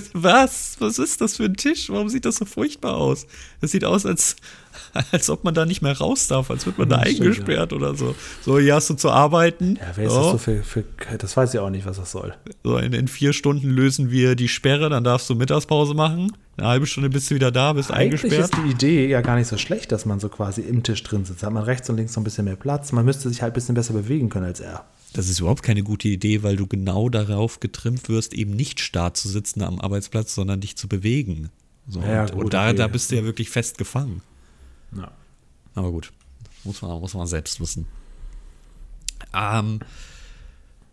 [0.14, 0.76] Was?
[0.78, 1.90] Was ist das für ein Tisch?
[1.90, 3.26] Warum sieht das so furchtbar aus?
[3.60, 4.36] Das sieht aus, als,
[5.12, 7.72] als ob man da nicht mehr raus darf, als wird man da Ja, stimmt, eingesperrt
[7.72, 8.14] oder so.
[8.42, 9.76] So, hier hast du zu arbeiten.
[9.76, 10.22] ja, wer ist so.
[10.22, 10.84] das so für, für,
[11.18, 12.34] das weiß ich auch nicht, was das soll.
[12.64, 16.32] So, in, in vier Stunden lösen wir die Sperre, dann darfst du Mittagspause machen.
[16.56, 18.50] Eine halbe Stunde bist du wieder da, bist Eigentlich eingesperrt.
[18.54, 21.24] ist die Idee ja gar nicht so schlecht, dass man so quasi im Tisch drin
[21.24, 21.42] sitzt.
[21.42, 22.92] Da hat man rechts und links so ein bisschen mehr Platz.
[22.92, 24.84] Man müsste sich halt ein bisschen besser bewegen können als er.
[25.12, 29.12] Das ist überhaupt keine gute Idee, weil du genau darauf getrimmt wirst, eben nicht starr
[29.14, 31.50] zu sitzen am Arbeitsplatz, sondern dich zu bewegen.
[31.88, 32.76] So, Ja, und und da, okay.
[32.76, 34.22] da bist du ja wirklich fest gefangen.
[34.96, 35.10] Ja.
[35.74, 36.12] Aber gut,
[36.64, 37.86] muss man, muss man selbst wissen.
[39.34, 39.80] Ähm,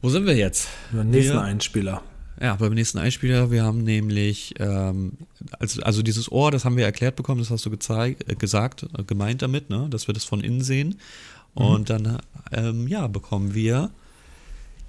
[0.02, 0.68] wo sind wir jetzt?
[0.92, 2.02] Den nächsten Wir- Einspieler.
[2.42, 5.14] Ja, beim nächsten Einspieler, wir haben nämlich, ähm,
[5.60, 8.84] also, also dieses Ohr, das haben wir erklärt bekommen, das hast du gezeigt, äh, gesagt,
[8.98, 11.00] äh, gemeint damit, ne, dass wir das von innen sehen.
[11.54, 12.20] Und dann,
[12.54, 13.92] ähm, ja, bekommen wir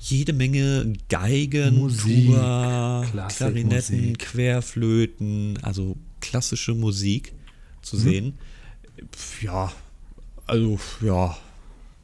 [0.00, 3.06] jede Menge Geigen, Musik, Tuba.
[3.28, 7.34] Klarinetten, Querflöten, also klassische Musik
[7.82, 8.38] zu sehen.
[9.12, 9.72] Pf, Ja,
[10.46, 11.36] also, ja,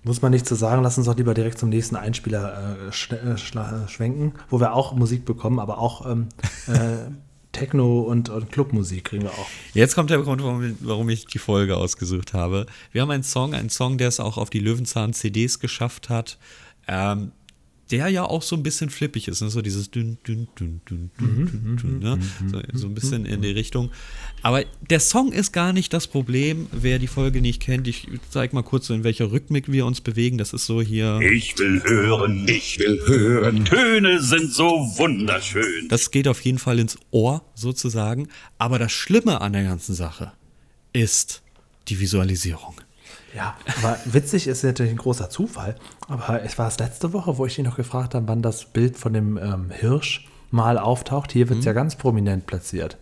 [0.02, 3.12] Muss man nicht zu sagen, lass uns doch lieber direkt zum nächsten Einspieler äh, sch
[3.12, 6.28] äh, äh, schwenken, wo wir auch Musik bekommen, aber auch ähm,
[6.68, 7.10] äh,
[7.52, 9.46] Techno und, und Clubmusik kriegen wir auch.
[9.72, 12.66] Jetzt kommt der Grund, warum, warum ich die Folge ausgesucht habe.
[12.92, 16.38] Wir haben einen Song, einen Song, der es auch auf die Löwenzahn-CDs geschafft hat,
[16.86, 17.32] ähm,
[17.90, 19.50] der ja auch so ein bisschen flippig ist, ne?
[19.50, 22.18] so dieses dünn, dünn, dünn, dünn, dünn, dünn, dünn, ne?
[22.50, 23.90] so, so ein bisschen in die Richtung.
[24.42, 27.86] Aber der Song ist gar nicht das Problem, wer die Folge nicht kennt.
[27.86, 30.36] Ich zeige mal kurz, so in welcher Rhythmik wir uns bewegen.
[30.38, 31.20] Das ist so hier.
[31.20, 33.64] Ich will hören, ich will hören.
[33.64, 34.66] Töne sind so
[34.96, 35.88] wunderschön.
[35.88, 38.28] Das geht auf jeden Fall ins Ohr sozusagen.
[38.58, 40.32] Aber das Schlimme an der ganzen Sache
[40.92, 41.42] ist
[41.88, 42.74] die Visualisierung.
[43.36, 45.76] Ja, aber witzig ist natürlich ein großer Zufall.
[46.08, 48.96] Aber es war es letzte Woche, wo ich dich noch gefragt habe, wann das Bild
[48.96, 51.32] von dem ähm, Hirsch mal auftaucht.
[51.32, 52.96] Hier wird es ja ganz prominent platziert.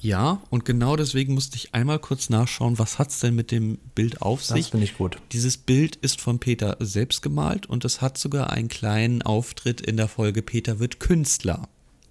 [0.00, 3.78] Ja, und genau deswegen musste ich einmal kurz nachschauen, was hat es denn mit dem
[3.94, 4.70] Bild auf Das sich?
[4.70, 5.18] finde ich gut.
[5.32, 9.96] Dieses Bild ist von Peter selbst gemalt und es hat sogar einen kleinen Auftritt in
[9.96, 11.68] der Folge Peter wird Künstler.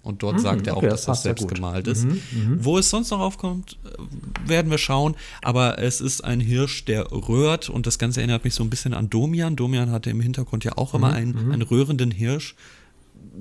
[0.07, 1.55] Und dort sagt er auch, okay, dass das das selbst gut.
[1.55, 2.07] gemalt ist.
[2.59, 5.15] Wo es sonst noch aufkommt, äh, werden wir schauen.
[5.41, 8.93] Aber es ist ein Hirsch, der röhrt und das Ganze erinnert mich so ein bisschen
[8.93, 9.57] an Domian.
[9.57, 12.55] Domian hatte im Hintergrund ja auch immer einen, einen röhrenden Hirsch.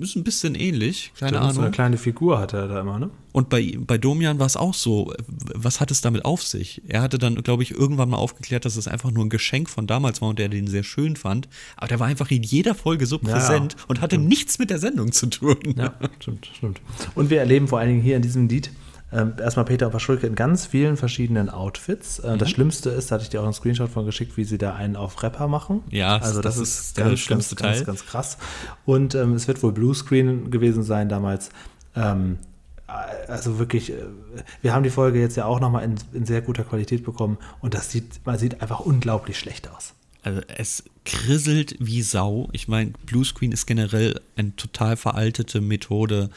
[0.01, 1.73] Ist ein bisschen ähnlich, keine Stimmt, So eine Ahnung.
[1.73, 3.11] kleine Figur hat er da immer, ne?
[3.33, 5.13] Und bei, bei Domian war es auch so.
[5.55, 6.81] Was hat es damit auf sich?
[6.89, 9.87] Er hatte dann, glaube ich, irgendwann mal aufgeklärt, dass es einfach nur ein Geschenk von
[9.87, 11.49] damals war und er den sehr schön fand.
[11.77, 14.79] Aber der war einfach in jeder Folge so Ja, präsent und hatte nichts mit der
[14.79, 15.57] Sendung zu tun.
[15.77, 16.81] Ja, stimmt, stimmt.
[17.15, 18.71] Und wir erleben vor allen Dingen hier in diesem Lied
[19.13, 22.19] ähm, erstmal Peter Paschulke in ganz vielen verschiedenen Outfits.
[22.19, 22.39] Äh, Mhm.
[22.39, 24.75] Das Schlimmste ist, da hatte ich dir auch einen Screenshot von geschickt, wie sie da
[24.75, 25.83] einen auf Rapper machen.
[25.91, 27.87] Ja, also das, das ist, der ganz, schlimmste ganz, ganz, Teil.
[27.87, 28.39] ganz krass.
[28.85, 31.51] Und ähm, es wird wohl Bluescreen gewesen sein damals.
[31.95, 32.39] Ähm,
[32.87, 33.97] also wirklich, äh,
[34.63, 37.75] wir haben die Folge jetzt ja auch nochmal in, in sehr guter Qualität bekommen und
[37.75, 39.93] das sieht, man sieht einfach unglaublich schlecht aus.
[40.23, 42.49] Also es krisselt wie Sau.
[42.53, 46.31] Ich meine, Bluescreen ist generell eine total veraltete Methode,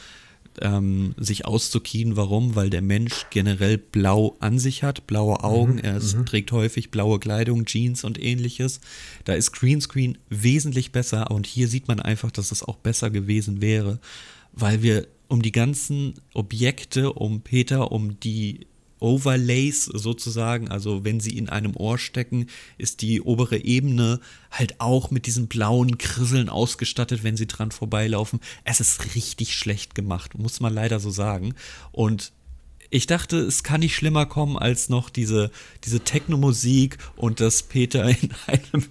[0.60, 2.16] ähm, sich auszukien.
[2.16, 2.54] Warum?
[2.54, 5.78] Weil der Mensch generell blau an sich hat, blaue Augen.
[5.78, 8.80] er ist, trägt häufig blaue Kleidung, Jeans und ähnliches.
[9.24, 13.60] Da ist Greenscreen wesentlich besser und hier sieht man einfach, dass es auch besser gewesen
[13.60, 13.98] wäre,
[14.52, 18.66] weil wir um die ganzen Objekte, um Peter, um die
[19.00, 22.46] Overlays sozusagen, also wenn sie in einem Ohr stecken,
[22.78, 24.20] ist die obere Ebene
[24.50, 28.40] halt auch mit diesen blauen Krisseln ausgestattet, wenn sie dran vorbeilaufen.
[28.64, 31.54] Es ist richtig schlecht gemacht, muss man leider so sagen.
[31.92, 32.32] Und
[32.92, 35.52] ich dachte, es kann nicht schlimmer kommen als noch diese,
[35.84, 38.84] diese Techno-Musik und dass Peter in einem,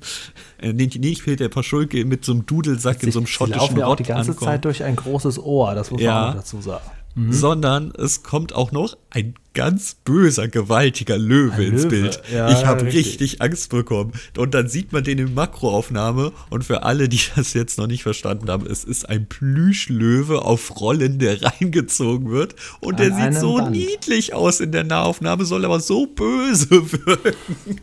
[0.62, 3.86] äh, nicht nicht Peter Paschulke mit so einem Dudelsack in so einem Sie schottischen ja
[3.86, 6.30] auch Rott die ganze ankommt Zeit durch ein großes Ohr, das muss man Ja.
[6.30, 6.90] auch dazu sagen.
[7.30, 12.22] sondern es kommt auch noch ein ganz böser, gewaltiger Löwe Ein ins Löwe, Bild.
[12.32, 13.06] ja, ich habe richtig.
[13.08, 13.42] richtig.
[13.42, 14.14] Angst bekommen.
[14.38, 16.32] Und dann sieht man den in Makroaufnahme.
[16.50, 20.80] Und für alle, die das jetzt noch nicht verstanden haben, es ist ein Plüschlöwe auf
[20.80, 22.56] Rollen, der reingezogen wird.
[22.80, 23.72] Und der An sieht einem so Band.
[23.72, 27.82] niedlich aus in der Nahaufnahme, soll aber so böse wirken.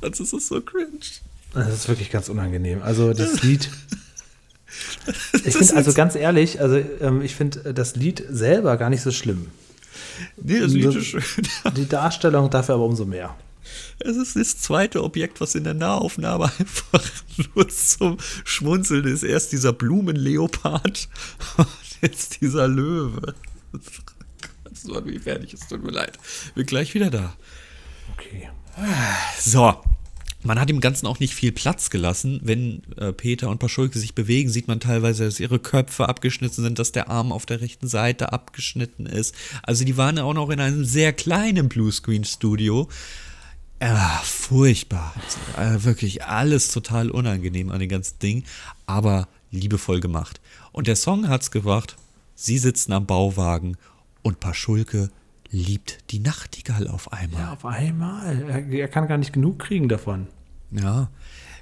[0.00, 1.00] das ist so ist so cringe.
[1.54, 2.82] Das ist wirklich ganz unangenehm.
[2.82, 3.70] Also das Lied.
[5.44, 9.10] Ich finde also ganz ehrlich, also ähm, ich finde das Lied selber gar nicht so
[9.10, 9.50] schlimm.
[10.36, 11.22] Nee, das Lied ist schön.
[11.76, 13.36] Die Darstellung dafür aber umso mehr.
[13.98, 17.02] Es ist das zweite Objekt, was in der Nahaufnahme einfach
[17.54, 19.22] nur zum Schmunzeln ist.
[19.22, 21.08] Erst dieser Blumenleopard
[21.56, 21.68] und
[22.00, 23.34] jetzt dieser Löwe.
[23.72, 26.18] Das war wie fertig, es tut mir leid.
[26.54, 27.34] Bin gleich wieder da.
[28.12, 28.50] Okay.
[29.40, 29.74] So.
[30.44, 32.38] Man hat dem Ganzen auch nicht viel Platz gelassen.
[32.42, 36.78] Wenn äh, Peter und Paschulke sich bewegen, sieht man teilweise, dass ihre Köpfe abgeschnitten sind,
[36.78, 39.34] dass der Arm auf der rechten Seite abgeschnitten ist.
[39.62, 42.88] Also die waren auch noch in einem sehr kleinen Bluescreen-Studio.
[43.80, 45.14] Ah, furchtbar.
[45.56, 48.44] Äh, wirklich alles total unangenehm an dem ganzen Ding,
[48.84, 50.42] aber liebevoll gemacht.
[50.72, 51.96] Und der Song hat's gebracht.
[52.34, 53.78] Sie sitzen am Bauwagen
[54.22, 55.10] und Paschulke
[55.54, 57.40] liebt die Nachtigall auf einmal.
[57.40, 58.42] Ja, auf einmal.
[58.48, 60.26] Er, er kann gar nicht genug kriegen davon.
[60.72, 61.10] Ja,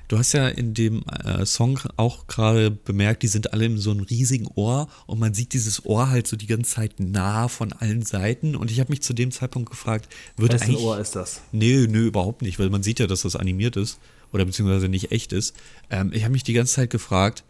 [0.09, 3.91] du hast ja in dem äh, Song auch gerade bemerkt, die sind alle in so
[3.91, 7.75] einem riesigen Ohr und man sieht dieses Ohr halt so die ganze Zeit nah von
[7.75, 10.81] allen Seiten und ich habe mich zu dem Zeitpunkt gefragt, wird Wessen eigentlich...
[10.81, 11.43] Ohr ist das?
[11.53, 13.99] Nee, nee, überhaupt nicht, weil man sieht ja, dass das animiert ist
[14.33, 15.55] oder beziehungsweise nicht echt ist.
[15.91, 17.45] Ähm, ich habe mich die ganze Zeit gefragt,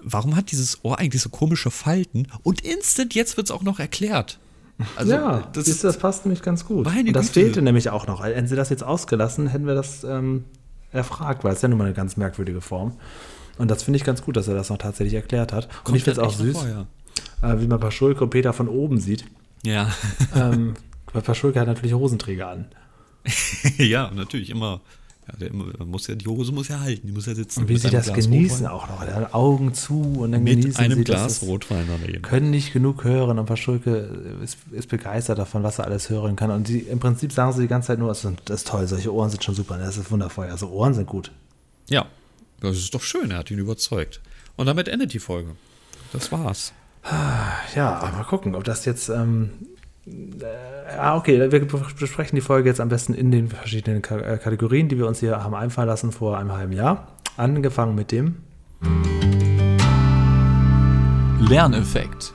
[0.00, 3.78] warum hat dieses Ohr eigentlich so komische Falten und instant jetzt wird es auch noch
[3.78, 4.38] erklärt.
[4.96, 6.86] Also, ja, das du, das passt nämlich ganz gut.
[6.86, 7.40] Meine Und das Güte.
[7.40, 8.24] fehlte nämlich auch noch.
[8.24, 10.44] Hätten sie das jetzt ausgelassen, hätten wir das ähm,
[10.92, 12.92] erfragt, weil es ja nun mal eine ganz merkwürdige Form.
[13.56, 15.68] Und das finde ich ganz gut, dass er das noch tatsächlich erklärt hat.
[15.84, 16.64] Und ich finde es auch süß,
[17.42, 19.24] äh, wie man Paschulke und Peter von oben sieht.
[19.62, 19.90] Ja.
[20.34, 20.74] ähm,
[21.12, 22.66] weil Paschulke hat natürlich Hosenträger an.
[23.78, 24.80] ja, natürlich immer.
[25.26, 25.52] Ja, der
[25.86, 27.60] muss ja, die Hose muss ja halten, die muss ja sitzen.
[27.60, 28.70] Und wie sie das Glas genießen Rotwein.
[28.70, 29.06] auch noch.
[29.06, 31.48] Dann Augen zu und dann Mit genießen einem sie Glas das.
[31.48, 32.20] Rotwein daneben.
[32.20, 36.50] können nicht genug hören und Paschulke ist, ist begeistert davon, was er alles hören kann.
[36.50, 39.30] Und die, im Prinzip sagen sie die ganze Zeit nur, das ist, toll, solche Ohren
[39.30, 40.46] sind schon super, das ist wundervoll.
[40.48, 41.32] Also Ohren sind gut.
[41.88, 42.06] Ja,
[42.60, 44.20] das ist doch schön, er hat ihn überzeugt.
[44.56, 45.56] Und damit endet die Folge.
[46.12, 46.72] Das war's.
[47.74, 49.08] Ja, mal gucken, ob das jetzt.
[49.08, 49.73] Ähm, äh,
[50.98, 51.66] ah, okay, wir
[51.98, 55.42] besprechen die Folge jetzt am besten in den verschiedenen äh, Kategorien, die wir uns hier
[55.42, 57.08] haben einfallen lassen vor einem halben Jahr.
[57.36, 58.36] Angefangen mit dem.
[61.40, 62.32] Lerneffekt.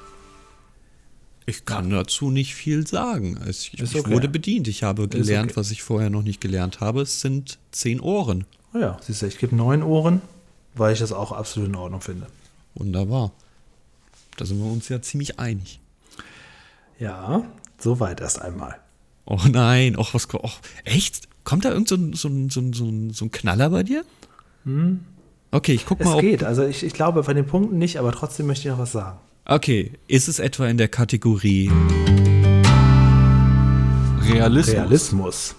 [1.46, 3.40] Ich kann dazu nicht viel sagen.
[3.48, 4.12] Ich, ich okay.
[4.12, 4.68] wurde bedient.
[4.68, 5.60] Ich habe gelernt, okay.
[5.60, 7.02] was ich vorher noch nicht gelernt habe.
[7.02, 8.46] Es sind zehn Ohren.
[8.74, 10.22] Oh ja, siehst du, ich gebe neun Ohren,
[10.76, 12.28] weil ich das auch absolut in Ordnung finde.
[12.76, 13.32] Wunderbar.
[14.38, 15.80] Da sind wir uns ja ziemlich einig.
[17.00, 17.44] Ja,
[17.78, 18.76] soweit erst einmal.
[19.26, 21.28] Oh nein, och, was och, echt?
[21.46, 23.84] Kommt da irgend so ein, so ein, so ein, so ein, so ein Knaller bei
[23.84, 24.04] dir?
[25.52, 26.06] Okay, ich guck Hm.
[26.06, 28.68] Es mal, ob, geht, also ich, ich glaube bei den Punkten nicht, aber trotzdem möchte
[28.68, 29.18] ich noch was sagen.
[29.46, 31.72] Okay, ist es etwa in der Kategorie
[34.32, 34.76] Realismus.
[34.76, 35.56] Realismus.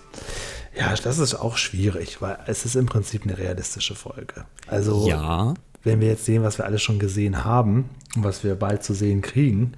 [0.78, 4.44] Ja, das ist auch schwierig, weil es ist im Prinzip eine realistische Folge.
[4.68, 5.54] Also, Ja.
[5.82, 8.94] wenn wir jetzt sehen, was wir alles schon gesehen haben und was wir bald zu
[8.94, 9.72] sehen kriegen,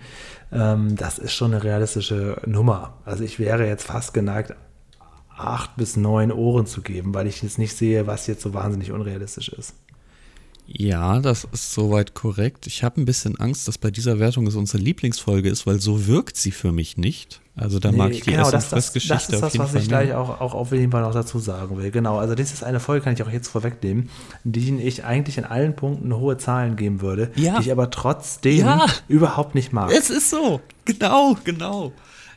[0.53, 2.99] ähm, das ist schon eine realistische Nummer.
[3.05, 4.55] Also ich wäre jetzt fast geneigt,
[5.37, 8.93] acht bis neun Ohren zu geben, weil ich jetzt nicht sehe, was jetzt so wahnsinnig
[8.93, 9.75] unrealistisch ist.
[10.75, 12.67] Ja, das ist soweit korrekt.
[12.67, 16.07] Ich habe ein bisschen Angst, dass bei dieser Wertung es unsere Lieblingsfolge ist, weil so
[16.07, 17.43] wirkt sie für mich nicht.
[17.55, 20.15] Also da mag ich die genau, das, das, das ist das, was Fall ich gleich
[20.15, 21.91] auch, auch auf jeden Fall noch dazu sagen will.
[21.91, 24.09] Genau, also das ist eine Folge, kann ich auch jetzt vorwegnehmen,
[24.45, 27.57] die ich eigentlich in allen Punkten hohe Zahlen geben würde, Ja.
[27.59, 28.87] die ich aber trotzdem Ja.
[29.09, 29.93] überhaupt nicht mag.
[29.93, 30.63] Es ist so.
[30.87, 31.93] Genau, genau.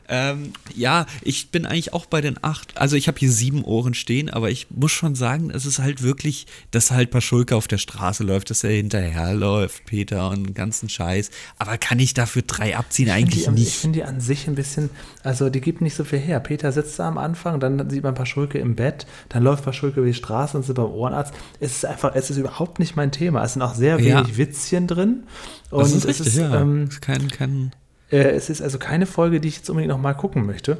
[0.08, 2.76] Ähm, ja, ich bin eigentlich auch bei den acht.
[2.78, 6.02] Also ich habe hier sieben Ohren stehen, aber ich muss schon sagen, es ist halt
[6.02, 10.88] wirklich, dass halt Paschulke auf der Straße läuft, dass er hinterherläuft, Peter und den ganzen
[10.88, 11.30] Scheiß.
[11.58, 13.06] Aber kann ich dafür drei abziehen?
[13.08, 13.76] Ich Eigentlich die, an- ich nicht.
[13.76, 14.90] finde die an sich ein bisschen,
[15.22, 16.40] also die gibt nicht so viel her.
[16.40, 20.06] Peter sitzt da am Anfang, dann sieht man Paschulke im Bett, dann läuft Paschulke über
[20.08, 21.34] die Straße und sitzt beim Ohrenarzt.
[21.60, 23.42] Es ist einfach, es ist überhaupt nicht mein Thema.
[23.44, 24.20] Es sind auch sehr Ja.
[24.20, 25.24] wenig Witzchen drin.
[25.70, 26.60] Und Das ist es richtig, ist, ja.
[26.60, 27.72] ähm, kein, kein,
[28.10, 30.78] es ist also keine Folge, die ich jetzt unbedingt noch mal gucken möchte.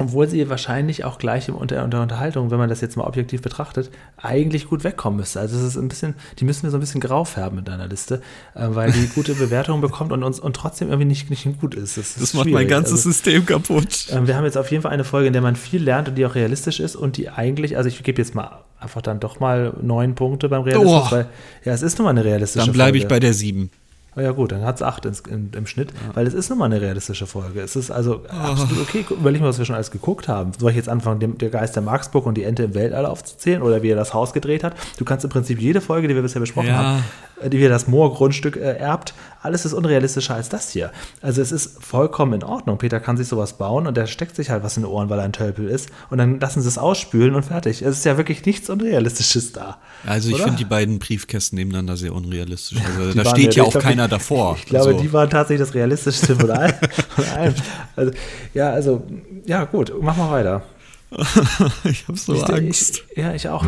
[0.00, 3.42] Obwohl sie wahrscheinlich auch gleich im unter, unter Unterhaltung, wenn man das jetzt mal objektiv
[3.42, 5.40] betrachtet, eigentlich gut wegkommen müsste.
[5.40, 7.88] Also es ist ein bisschen, die müssen wir so ein bisschen grau färben in deiner
[7.88, 8.22] Liste,
[8.54, 11.96] äh, weil die gute Bewertungen bekommt und uns und trotzdem irgendwie nicht, nicht gut ist.
[11.96, 14.06] Das, ist das macht mein ganzes Also, System kaputt.
[14.12, 16.14] ähm, wir haben jetzt auf jeden Fall eine Folge, in der man viel lernt und
[16.14, 19.40] die auch realistisch ist und die eigentlich, also ich gebe jetzt mal einfach dann doch
[19.40, 21.10] mal neun Punkte beim Realismus, Oh.
[21.10, 21.26] weil
[21.64, 23.14] ja, es ist nun mal eine realistische Dann bleibe ich Folge.
[23.16, 23.70] bei der sieben.
[24.18, 26.58] Oh ja gut, dann hat es acht ins, im, im Schnitt, weil es ist nun
[26.58, 27.60] mal eine realistische Folge.
[27.60, 29.04] Es ist also absolut okay.
[29.08, 30.50] Überleg mal, was wir schon alles geguckt haben.
[30.58, 33.62] Soll ich jetzt anfangen, dem, der Geist der Marksburg und die Ente im Weltall aufzuzählen
[33.62, 34.74] oder wie er das Haus gedreht hat?
[34.98, 36.76] Du kannst im Prinzip jede Folge, die wir bisher besprochen Ja.
[36.76, 37.04] haben,
[37.42, 40.90] äh, die wir das Moorgrundstück äh, erbt, alles ist unrealistischer als das hier.
[41.20, 42.78] Also es ist vollkommen in Ordnung.
[42.78, 45.18] Peter kann sich sowas bauen und der steckt sich halt was in die Ohren, weil
[45.18, 47.82] er ein Tölpel ist und dann lassen sie es ausspülen und fertig.
[47.82, 49.78] Es ist ja wirklich nichts Unrealistisches da.
[50.06, 52.78] Also ich finde die beiden Briefkästen nebeneinander sehr unrealistisch.
[52.96, 54.56] Also da steht ja auch glaub, keiner ich, davor.
[54.58, 55.00] Ich glaube, So.
[55.00, 56.74] die waren tatsächlich das Realistischste von allem.
[57.14, 57.54] Von allem.
[57.96, 58.12] Also,
[58.54, 59.02] ja, also,
[59.46, 60.62] ja, gut, mach mal weiter.
[61.84, 63.04] ich habe so ich, Angst.
[63.10, 63.64] Ich, ja, ich auch.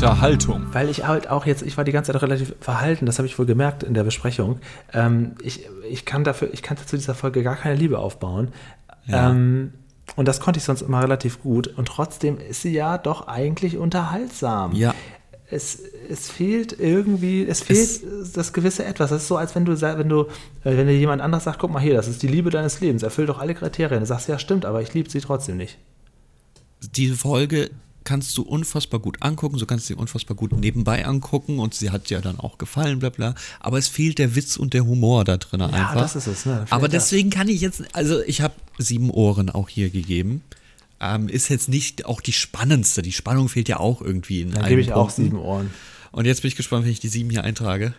[0.00, 0.66] Weil, Unterhaltung.
[0.72, 3.38] weil ich halt auch jetzt, ich war die ganze Zeit relativ verhalten, das habe ich
[3.38, 4.60] wohl gemerkt in der Besprechung.
[4.92, 8.48] Ähm, ich, ich kann dafür, ich kann zu dieser Folge gar keine Liebe aufbauen.
[9.06, 9.30] Ja.
[9.30, 9.72] Ähm,
[10.16, 11.68] und das konnte ich sonst immer relativ gut.
[11.68, 14.72] Und trotzdem ist sie ja doch eigentlich unterhaltsam.
[14.74, 14.94] Ja.
[15.50, 18.02] es, es fehlt irgendwie, es fehlt
[18.34, 19.10] das gewisse Etwas.
[19.10, 20.22] Das ist so, als wenn du, wenn du,
[20.64, 23.02] äh, wenn dir jemand anders sagt, guck mal hier, das ist die Liebe deines Lebens,
[23.02, 24.00] erfüllt doch alle Kriterien.
[24.00, 25.78] Du sagst, ja, stimmt, aber ich liebe sie trotzdem nicht.
[26.96, 27.70] diese Folge
[28.10, 31.90] kannst du unfassbar gut angucken, so kannst du sie unfassbar gut nebenbei angucken und sie
[31.90, 33.34] hat dir dann auch gefallen, bla bla.
[33.60, 35.94] Aber es fehlt der Witz und der Humor da drin einfach.
[35.94, 36.66] das ist es, ne?
[36.70, 40.42] Aber deswegen kann ich jetzt, also ich habe sieben Ohren auch hier gegeben.
[41.00, 43.00] Ähm, ist jetzt nicht auch die spannendste.
[43.00, 45.22] Die Spannung fehlt ja auch irgendwie in Dann gebe ich auch Punkten.
[45.22, 45.70] sieben Ohren.
[46.12, 47.94] Und jetzt bin ich gespannt, wenn ich die sieben hier eintrage.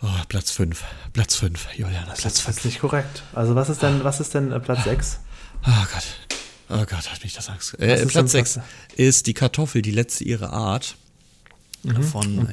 [0.00, 0.84] Oh, Platz fünf.
[1.12, 2.04] Platz fünf, Julian.
[2.04, 2.56] Platz Das fünf.
[2.58, 3.24] ist nicht korrekt.
[3.34, 5.18] Also was ist denn, was ist denn äh, Platz 6?
[5.66, 6.04] Oh Gott.
[6.68, 7.74] Oh Gott, hat mich das Angst.
[7.78, 10.96] Äh, Platz denn 6 Platz- ist die Kartoffel, die letzte ihrer Art.
[12.10, 12.52] Von äh,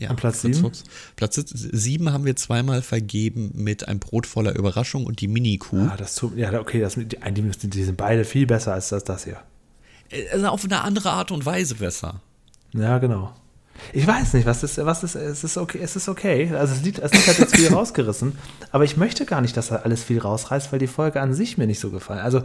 [0.00, 0.10] ja, Mhm.
[0.12, 0.68] Und Platz Fritz sieben?
[0.68, 0.84] Fuchs.
[1.16, 5.88] Platz 7 haben wir zweimal vergeben mit ein Brot voller Überraschung und die Mini-Kuh.
[5.92, 9.24] Ah, das tut, ja, okay, das, die, die, sind beide viel besser als das, das
[9.24, 9.36] hier.
[10.32, 12.20] Also auf eine andere Art und Weise besser.
[12.72, 13.34] Ja, genau.
[13.92, 16.50] Ich weiß nicht, was ist, was ist, es ist okay, es ist okay.
[16.54, 18.36] Also es, liegt, es liegt halt jetzt viel rausgerissen,
[18.72, 21.58] aber ich möchte gar nicht, dass er alles viel rausreißt, weil die Folge an sich
[21.58, 22.20] mir nicht so gefallen.
[22.20, 22.42] Also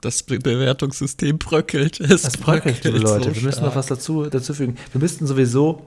[0.00, 2.00] Das Be Bewertungssystem bröckelt.
[2.00, 3.30] Es Das bröckelt, liebe Leute.
[3.30, 4.76] so wir müssen noch was dazu, dazu fügen.
[4.92, 5.82] Wir müssten sowieso,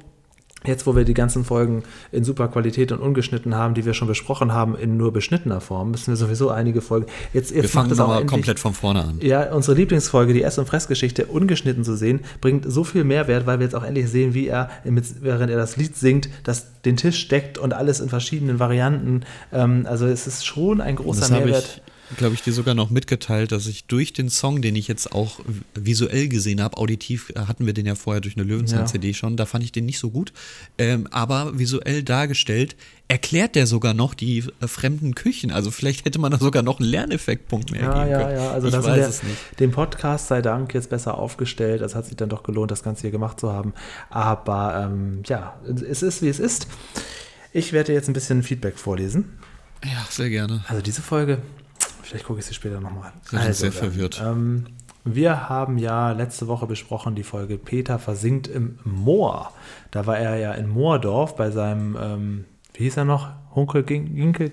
[0.65, 4.07] jetzt wo wir die ganzen Folgen in super Qualität und ungeschnitten haben, die wir schon
[4.09, 7.05] besprochen haben, in nur beschnittener Form, müssen wir sowieso einige Folgen.
[7.33, 9.19] Jetzt, jetzt Wir fangen es auch nochmal endlich- komplett von vorne an.
[9.21, 13.59] Ja, unsere Lieblingsfolge, die Ess- und Fressgeschichte, ungeschnitten zu sehen, bringt so viel Mehrwert, weil
[13.59, 17.27] wir jetzt auch endlich sehen, wie er, während er das Lied singt, das den Tisch
[17.29, 19.21] deckt und alles in verschiedenen Varianten.
[19.53, 21.81] Ähm, also es ist schon ein großer Das Mehrwert.
[21.85, 25.11] ich, glaube ich, dir sogar noch mitgeteilt, dass ich durch den Song, den ich jetzt
[25.13, 25.39] auch
[25.75, 29.45] visuell gesehen habe, auditiv äh, hatten wir den ja vorher durch eine Löwenzahn-CD schon, da
[29.45, 30.33] fand ich den nicht so gut,
[30.77, 32.75] ähm, aber visuell dargestellt,
[33.07, 35.51] erklärt der sogar noch die äh, fremden Küchen.
[35.51, 38.35] Also vielleicht hätte man da sogar noch einen Lerneffektpunkt mehr Ja, geben ja, können.
[38.37, 38.51] ja.
[38.51, 39.59] Also ich das weiß es nicht.
[39.59, 41.81] dem Podcast sei Dank jetzt besser aufgestellt.
[41.81, 43.73] Es hat sich dann doch gelohnt, das Ganze hier gemacht zu haben.
[44.09, 46.67] Aber ähm, ja, es ist, wie es ist.
[47.51, 49.39] Ich werde jetzt ein bisschen Feedback vorlesen.
[49.83, 50.63] Ja, sehr gerne.
[50.67, 51.39] Also diese Folge,
[52.09, 53.11] vielleicht gucke ich sie später nochmal.
[53.23, 54.21] Ich bin Also, sehr verwirrt.
[54.25, 54.65] Ähm,
[55.05, 59.53] wir haben ja letzte Woche besprochen die Folge Peter versinkt im Moor.
[59.91, 62.45] Da war er ja in Moordorf bei seinem, ähm,
[62.79, 63.27] wie hieß er noch?
[63.53, 64.51] Hunkel, Ginkel,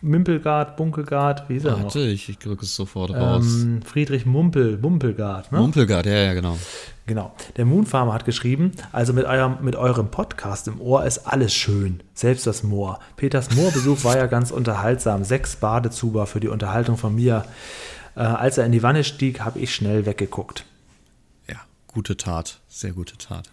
[0.00, 1.84] Mimpelgard, Bunkelgard, wie hieß er noch?
[1.84, 3.64] Warte, ich, ich drücke es sofort raus.
[3.64, 5.58] Ähm, Friedrich Mumpel, Mumpelgard, ne?
[5.58, 6.56] Mumpelgard, ja, ja, genau.
[7.04, 7.34] Genau.
[7.58, 12.00] Der Moonfarmer hat geschrieben, also mit eurem, mit eurem Podcast im Ohr ist alles schön,
[12.14, 12.98] selbst das Moor.
[13.16, 15.22] Peters Moorbesuch war ja ganz unterhaltsam.
[15.22, 17.44] Sechs Badezuber für die Unterhaltung von mir.
[18.16, 20.64] Äh, als er in die Wanne stieg, habe ich schnell weggeguckt.
[21.46, 21.56] Ja,
[21.88, 23.50] gute Tat, sehr gute Tat.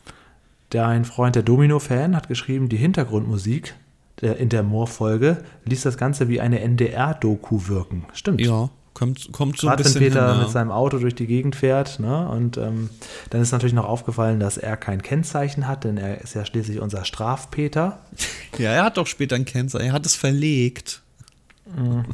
[0.70, 3.76] Dein Freund, der Domino-Fan, hat geschrieben, die Hintergrundmusik
[4.22, 8.06] der, in der Moor-Folge ließ das Ganze wie eine NDR-Doku wirken.
[8.14, 8.42] Stimmt.
[8.42, 10.44] Ja, kommt, kommt so ein Gerade wenn bisschen Peter hin, ja.
[10.44, 12.28] mit seinem Auto durch die Gegend fährt, ne?
[12.30, 12.90] Und ähm,
[13.30, 16.80] dann ist natürlich noch aufgefallen, dass er kein Kennzeichen hat, denn er ist ja schließlich
[16.80, 18.00] unser Strafpeter.
[18.58, 21.02] Ja, er hat doch später ein Kennzeichen, er hat es verlegt.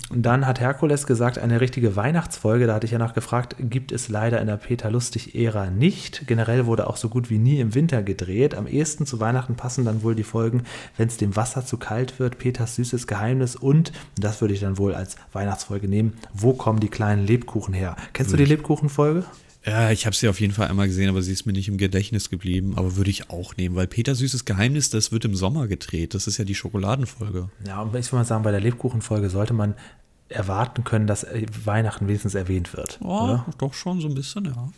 [0.09, 3.91] Und dann hat Herkules gesagt, eine richtige Weihnachtsfolge, da hatte ich ja noch gefragt, gibt
[3.91, 6.27] es leider in der Peter Lustig-Ära nicht.
[6.27, 8.55] Generell wurde auch so gut wie nie im Winter gedreht.
[8.55, 10.63] Am ehesten zu Weihnachten passen dann wohl die Folgen,
[10.97, 14.77] wenn es dem Wasser zu kalt wird, Peters süßes Geheimnis und, das würde ich dann
[14.77, 17.95] wohl als Weihnachtsfolge nehmen, wo kommen die kleinen Lebkuchen her?
[18.13, 19.25] Kennst du die Lebkuchenfolge?
[19.67, 21.77] Ja, ich habe sie auf jeden Fall einmal gesehen, aber sie ist mir nicht im
[21.77, 22.73] Gedächtnis geblieben.
[22.77, 26.13] Aber würde ich auch nehmen, weil Peter Süßes Geheimnis, das wird im Sommer gedreht.
[26.13, 27.49] Das ist ja die Schokoladenfolge.
[27.65, 29.75] Ja, und ich würde mal sagen, bei der Lebkuchenfolge sollte man
[30.29, 32.99] erwarten können, dass äh, Weihnachten wenigstens erwähnt wird.
[33.01, 33.45] Oh, oder?
[33.57, 34.69] doch schon so ein bisschen, ja.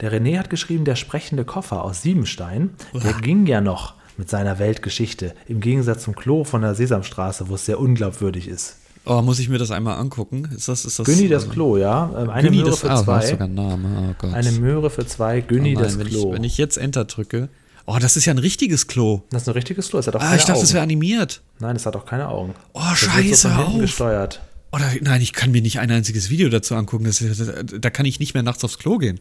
[0.00, 4.58] Der René hat geschrieben, der sprechende Koffer aus Siebenstein, der ging ja noch mit seiner
[4.58, 8.76] Weltgeschichte, im Gegensatz zum Klo von der Sesamstraße, wo es sehr unglaubwürdig ist.
[9.04, 10.48] Oh, muss ich mir das einmal angucken?
[10.56, 12.10] Ist das, ist das Günni das äh, Klo, ja.
[12.16, 13.26] Ähm, Eine Günni Möhre das für ah, zwei.
[13.26, 14.10] sogar einen Namen.
[14.10, 14.32] Oh Gott.
[14.32, 16.28] Eine Möhre für zwei, Günni oh nein, das wenn, Klo.
[16.28, 17.48] Ich, wenn ich jetzt Enter drücke.
[17.86, 19.22] Oh, das ist ja ein richtiges Klo.
[19.30, 20.60] das ist ein richtiges Klo, es hat auch Ah, keine ich dachte, Augen.
[20.62, 21.42] das wäre animiert.
[21.58, 22.54] Nein, es hat auch keine Augen.
[22.74, 23.80] Oh, Das wird scheiße, so von hinten auf.
[23.80, 24.40] gesteuert.
[24.70, 27.04] Oh, da, nein, ich kann mir nicht ein einziges Video dazu angucken.
[27.04, 29.18] Das, da, da kann ich nicht mehr nachts aufs Klo gehen.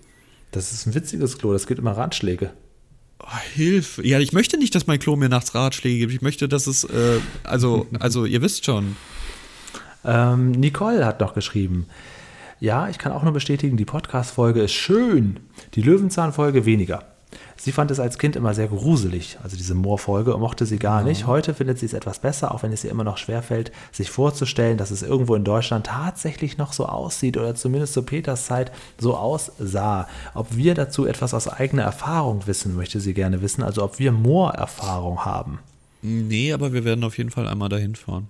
[0.51, 2.51] Das ist ein witziges Klo, das gibt immer Ratschläge.
[3.19, 3.25] Oh,
[3.55, 4.05] Hilfe.
[4.05, 6.13] Ja, ich möchte nicht, dass mein Klo mir nachts Ratschläge gibt.
[6.13, 8.95] Ich möchte, dass es, äh, also, also, ihr wisst schon.
[10.04, 11.88] Ähm, Nicole hat noch geschrieben.
[12.60, 15.39] Ja, ich kann auch nur bestätigen, die Podcast-Folge ist schön.
[15.74, 17.04] Die Löwenzahn-Folge weniger.
[17.56, 21.28] Sie fand es als Kind immer sehr gruselig, also diese Moor-Folge, mochte sie gar nicht.
[21.28, 24.78] Heute findet sie es etwas besser, auch wenn es ihr immer noch schwerfällt, sich vorzustellen,
[24.78, 29.16] dass es irgendwo in Deutschland tatsächlich noch so aussieht oder zumindest zu Peters Zeit so
[29.16, 30.08] aussah.
[30.34, 34.12] Ob wir dazu etwas aus eigener Erfahrung wissen, möchte sie gerne wissen, also ob wir
[34.12, 35.60] Moor-Erfahrung haben.
[36.02, 38.28] Nee, aber wir werden auf jeden Fall einmal dahin fahren.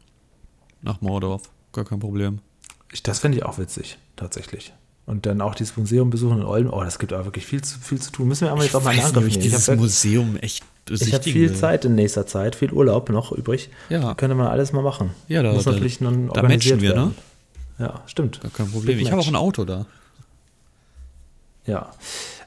[0.82, 1.50] Nach Mordorf.
[1.74, 2.40] Gar kein Problem.
[2.92, 4.74] Ich, das fände ich auch witzig, tatsächlich.
[5.06, 6.70] Und dann auch dieses Museum besuchen in Olden.
[6.70, 8.28] Oh, das gibt aber wirklich viel zu, viel zu tun.
[8.28, 9.44] Müssen wir einmal jetzt auch mal in weiß Angriff nicht, nehmen.
[9.44, 11.56] dieses Ich habe Museum echt ich hab besichtigen viel will.
[11.58, 13.70] Zeit in nächster Zeit, viel Urlaub noch übrig.
[13.90, 14.14] Ja.
[14.16, 15.12] Könnte man alles mal machen.
[15.28, 16.96] Ja, da- Muss da- natürlich nun da matchen wir, ne?
[16.96, 17.16] werden.
[17.80, 18.42] Ja, stimmt.
[18.42, 18.98] Gar kein Problem.
[18.98, 19.86] Big Ich habe auch ein Auto da.
[21.66, 21.92] Ja,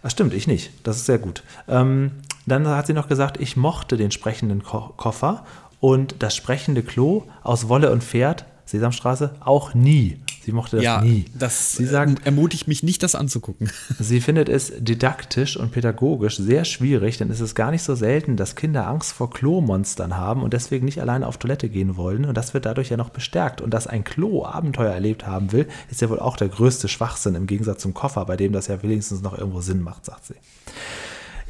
[0.06, 0.70] Ach, stimmt, ich nicht.
[0.82, 1.42] Das ist sehr gut.
[1.66, 2.10] Ähm,
[2.44, 5.46] dann hat sie noch gesagt, ich mochte den sprechenden Ko Koffer
[5.80, 10.18] und das sprechende Klo aus Wolle und Pferd, Sesamstraße, auch nie.
[10.44, 11.24] Sie mochte das nie.
[11.38, 13.70] das Sie sagt, äh, ermutigt mich nicht, das anzugucken.
[13.98, 18.36] Sie findet es didaktisch und pädagogisch sehr schwierig, denn es ist gar nicht so selten,
[18.36, 22.26] dass Kinder Angst vor Klo-Monstern haben und deswegen nicht alleine auf Toilette gehen wollen.
[22.26, 23.62] Und das wird dadurch ja noch bestärkt.
[23.62, 27.34] Und dass ein Klo Abenteuer erlebt haben will, ist ja wohl auch der größte Schwachsinn
[27.34, 30.34] im Gegensatz zum Koffer, bei dem das ja wenigstens noch irgendwo Sinn macht, sagt sie.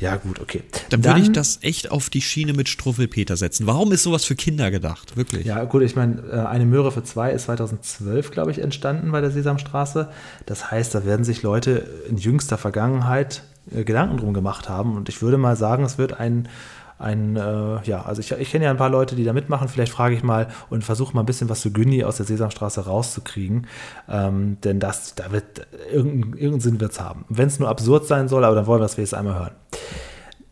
[0.05, 0.62] Ja, gut, okay.
[0.90, 3.66] Dann, würde ich das echt auf die Schiene mit Struffelpeter setzen.
[3.66, 5.16] Warum ist sowas für Kinder gedacht?
[5.16, 5.46] Wirklich.
[5.46, 9.22] Ja, gut, ich meine, äh, eine Möhre für zwei ist 2012, glaube ich, entstanden bei
[9.22, 10.11] der Sesamstraße.
[10.44, 13.44] Das heißt, da werden sich Leute in jüngster Vergangenheit
[13.74, 14.94] äh, Gedanken drum gemacht haben.
[14.96, 16.48] Und ich würde mal sagen, es wird ein,
[16.99, 19.68] ein äh, ja, also ich, ich kenne ja ein paar Leute, die da mitmachen.
[19.68, 22.86] Vielleicht frage ich mal und versuche mal ein bisschen was zu Günni aus der Sesamstraße
[22.86, 23.66] rauszukriegen.
[24.09, 27.24] Ähm, denn das, da wird irgendeinen irgendeinen Sinn wird es haben.
[27.28, 29.55] Wenn es nur absurd sein soll, aber dann wollen wir es wenigstens einmal hören.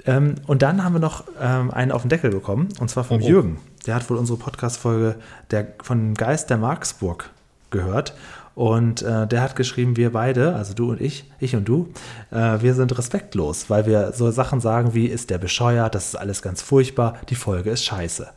[0.04, 3.20] Ähm, und dann haben wir noch ähm, einen auf den Deckel bekommen, und zwar vom
[3.20, 3.28] Oh, oh.
[3.28, 3.58] Jürgen.
[3.86, 5.16] Der hat wohl unsere Podcast-Folge
[5.50, 7.30] der, von Geist der Marksburg
[7.70, 8.14] gehört.
[8.54, 11.88] Und äh, der hat geschrieben, wir beide, also du und ich, ich und du,
[12.30, 16.16] äh, wir sind respektlos, weil wir so Sachen sagen wie, ist der bescheuert, das ist
[16.16, 18.28] alles ganz furchtbar, die Folge ist scheiße.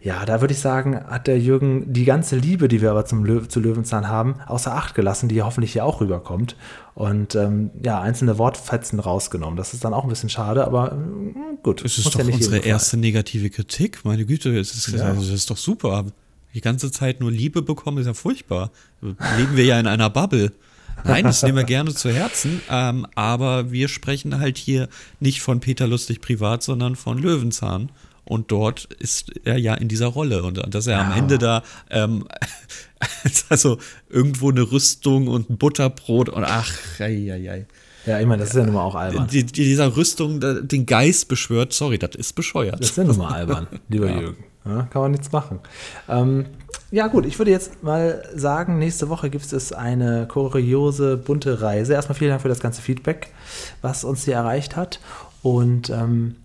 [0.00, 3.24] Ja, da würde ich sagen, hat der Jürgen die ganze Liebe, die wir aber zum
[3.24, 6.54] Löw zu Löwenzahn haben, außer Acht gelassen, die hoffentlich hier auch rüberkommt.
[6.94, 9.56] Und ähm, ja, einzelne Wortfetzen rausgenommen.
[9.56, 11.84] Das ist dann auch ein bisschen schade, aber äh, gut.
[11.84, 14.04] Es ist doch ja nicht unsere erste negative Kritik.
[14.04, 15.06] Meine Güte, es ist, Ja.
[15.06, 16.04] also, das ist doch super.
[16.56, 18.70] Die ganze Zeit nur Liebe bekommen, ist ja furchtbar.
[19.02, 20.52] Leben wir ja in einer Bubble.
[21.04, 24.88] Nein, das nehmen wir gerne zu Herzen, ähm, aber wir sprechen halt hier
[25.20, 27.90] nicht von Peter Lustig privat, sondern von Löwenzahn.
[28.24, 30.44] Und dort ist er ja in dieser Rolle.
[30.44, 31.16] Und dass er am Ja.
[31.18, 32.26] Ende da, ähm,
[33.50, 33.76] also
[34.08, 37.66] irgendwo eine Rüstung und ein Butterbrot und ach, ei, ei, ei.
[38.06, 39.28] Ja, ich meine, das ist ja nun mal auch albern.
[39.30, 42.80] Die, die, dieser Rüstung den Geist beschwört, sorry, das ist bescheuert.
[42.80, 44.42] Das ist ja nun mal albern, lieber Jürgen.
[44.66, 45.60] Ja, kann man nichts machen.
[46.08, 46.46] Ähm,
[46.90, 51.94] ja, gut, ich würde jetzt mal sagen, nächste Woche gibt es eine kuriose, bunte Reise.
[51.94, 53.32] Erstmal vielen Dank für das ganze Feedback,
[53.82, 55.00] was uns hier erreicht hat.
[55.42, 56.36] Und ähm,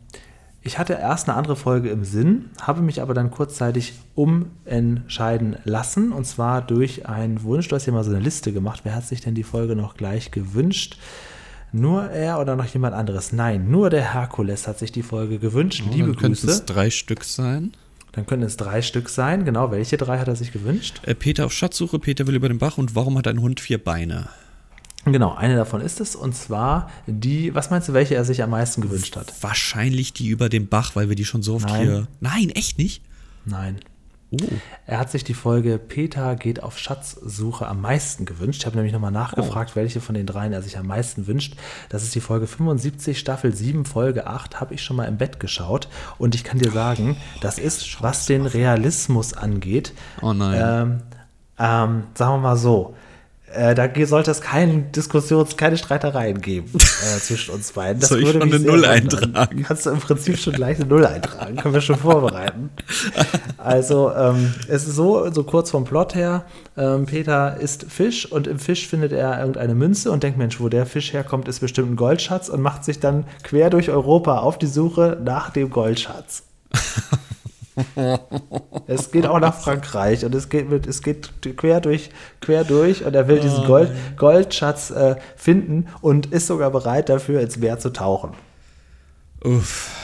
[0.63, 6.11] ich hatte erst eine andere Folge im Sinn, habe mich aber dann kurzzeitig umentscheiden lassen.
[6.11, 7.67] Und zwar durch einen Wunsch.
[7.67, 8.81] Du hast hier mal so eine Liste gemacht.
[8.83, 10.97] Wer hat sich denn die Folge noch gleich gewünscht?
[11.71, 13.31] Nur er oder noch jemand anderes?
[13.31, 15.83] Nein, nur der Herkules hat sich die Folge gewünscht.
[15.91, 16.51] Liebe Dann könnten Grüße.
[16.51, 17.73] es drei Stück sein.
[18.11, 19.45] Dann können es drei Stück sein.
[19.45, 21.01] Genau, welche drei hat er sich gewünscht?
[21.03, 23.81] Äh, Peter auf Schatzsuche, Peter will über den Bach und warum hat ein Hund vier
[23.81, 24.27] Beine?
[25.05, 26.15] Genau, eine davon ist es.
[26.15, 29.33] Und zwar die, was meinst du, welche er sich am meisten gewünscht hat?
[29.41, 31.81] Wahrscheinlich die über den Bach, weil wir die schon so oft Nein.
[31.81, 32.07] hier.
[32.19, 33.01] Nein, echt nicht?
[33.45, 33.79] Nein.
[34.33, 34.37] Oh.
[34.87, 38.61] Er hat sich die Folge Peter geht auf Schatzsuche am meisten gewünscht.
[38.61, 41.55] Ich habe nämlich nochmal nachgefragt, welche von den dreien er sich am meisten wünscht.
[41.89, 45.39] Das ist die Folge 75, Staffel 7, Folge 8, habe ich schon mal im Bett
[45.41, 45.89] geschaut.
[46.17, 50.61] Und ich kann dir sagen, das ist, was den Realismus angeht, Oh nein.
[50.63, 51.01] ähm,
[51.59, 52.95] ähm, sagen wir mal so,
[53.53, 57.99] äh, da sollte es keine Diskussions-, keine Streitereien geben äh, zwischen uns beiden.
[57.99, 59.63] Das Soll ich würde schon eine Null eintragen?
[59.63, 61.55] Kannst du im Prinzip schon gleich eine Null eintragen.
[61.57, 62.69] Können wir schon vorbereiten.
[63.57, 66.45] Also, ähm, es ist so, so kurz vom Plot her,
[66.75, 70.67] ähm, Peter isst Fisch und im Fisch findet er irgendeine Münze und denkt, Mensch, wo
[70.67, 74.57] der Fisch herkommt, ist bestimmt ein Goldschatz und macht sich dann quer durch Europa auf
[74.57, 76.43] die Suche nach dem Goldschatz.
[78.87, 82.09] Es geht auch nach Frankreich und es geht, mit, es geht quer durch,
[82.41, 87.41] quer durch und er will diesen Gold, Goldschatz äh, finden und ist sogar bereit dafür,
[87.41, 88.31] ins Meer zu tauchen.
[89.43, 89.95] Uff.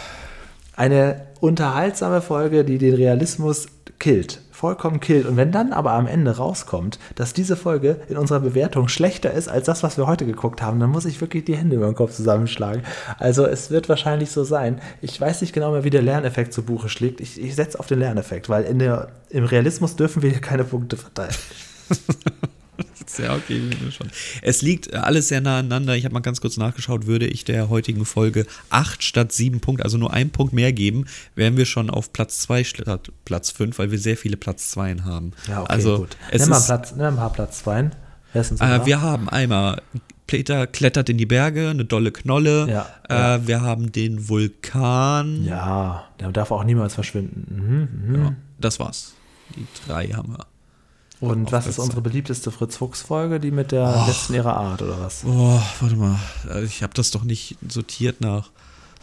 [0.75, 3.67] Eine unterhaltsame Folge, die den Realismus
[3.99, 4.41] killt.
[4.57, 5.27] Vollkommen killt.
[5.27, 9.47] Und wenn dann aber am Ende rauskommt, dass diese Folge in unserer Bewertung schlechter ist
[9.47, 11.93] als das, was wir heute geguckt haben, dann muss ich wirklich die Hände über den
[11.93, 12.81] Kopf zusammenschlagen.
[13.19, 14.81] Also es wird wahrscheinlich so sein.
[14.99, 17.21] Ich weiß nicht genau mehr, wie der Lerneffekt zu Buche schlägt.
[17.21, 20.63] Ich, ich setze auf den Lerneffekt, weil in der, im Realismus dürfen wir hier keine
[20.63, 21.35] Punkte verteilen.
[23.17, 24.09] Ja, okay, schon.
[24.41, 25.95] Es liegt äh, alles sehr nah aneinander.
[25.95, 29.83] Ich habe mal ganz kurz nachgeschaut, würde ich der heutigen Folge 8 statt 7 Punkte,
[29.83, 31.05] also nur einen Punkt mehr geben,
[31.35, 34.97] wären wir schon auf Platz 2 statt Platz 5, weil wir sehr viele Platz 2
[35.03, 35.31] haben.
[35.47, 36.17] Ja, okay, also, gut.
[36.31, 37.91] Nimm mal, Platz, nimm mal ein paar Platz 2.
[38.33, 39.81] Wer ist denn so äh, wir haben einmal
[40.27, 42.67] Peter klettert in die Berge, eine dolle Knolle.
[42.69, 43.47] Ja, äh, ja.
[43.47, 45.43] Wir haben den Vulkan.
[45.45, 47.47] ja, der darf auch niemals verschwinden.
[47.49, 48.23] Mhm, mhm.
[48.23, 49.13] Ja, das war's.
[49.55, 50.45] Die drei haben wir.
[51.19, 53.39] Und was ist unsere beliebteste Fritz-Fuchs-Folge?
[53.39, 55.23] Die mit der letzten ihrer Art, oder was?
[55.25, 56.19] Oh, warte mal.
[56.51, 58.49] Äh, Ich habe das doch nicht sortiert nach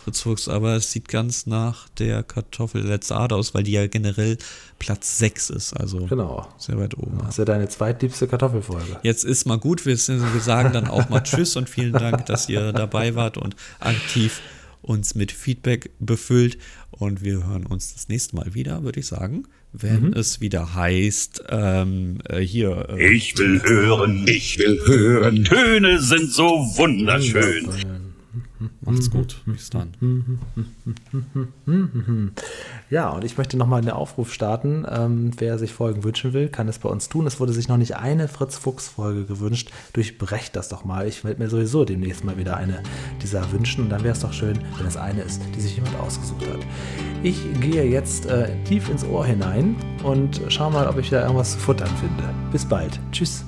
[0.05, 3.87] Fritz Fuchs, aber es sieht ganz nach der Kartoffel letzte Art aus, weil die ja
[3.87, 4.37] generell
[4.79, 5.73] Platz 6 ist.
[5.73, 6.47] Also Genau.
[6.59, 7.19] sehr weit oben.
[7.21, 8.99] Das ist ja deine zweitliebste Kartoffelfolge.
[9.03, 12.73] Jetzt ist mal gut, wir sagen dann auch mal Tschüss und vielen Dank, dass ihr
[12.73, 14.41] dabei wart und aktiv
[14.83, 16.59] uns mit Feedback befüllt.
[16.99, 21.45] Und wir hören uns das nächste Mal wieder, würde ich sagen, wenn es wieder heißt,
[21.49, 22.89] ähm, äh, hier.
[22.91, 25.45] Äh, Ich will hören, ich will hören.
[25.45, 26.45] Töne sind so
[26.77, 27.69] wunderschön.
[28.81, 29.43] Macht's gut.
[29.47, 29.95] Bis dann.
[32.91, 34.87] Ja, und ich möchte nochmal einen Aufruf starten.
[34.89, 37.27] Ähm, wer sich Folgen wünschen will, kann es bei uns tun.
[37.27, 39.71] Es wurde sich noch nicht eine Fritz-Fuchs-Folge gewünscht.
[39.93, 41.07] Durchbrecht das doch mal.
[41.09, 42.83] Ich werde mir sowieso demnächst mal wieder eine
[43.23, 43.85] dieser wünschen.
[43.85, 46.61] Und dann wäre es doch schön, wenn es eine ist, die sich jemand ausgesucht hat.
[47.23, 51.53] Ich gehe jetzt äh, tief ins Ohr hinein und schau mal, ob ich da irgendwas
[51.53, 52.25] zu futtern finde.
[52.53, 53.01] Bis bald.
[53.12, 53.45] Tschüss.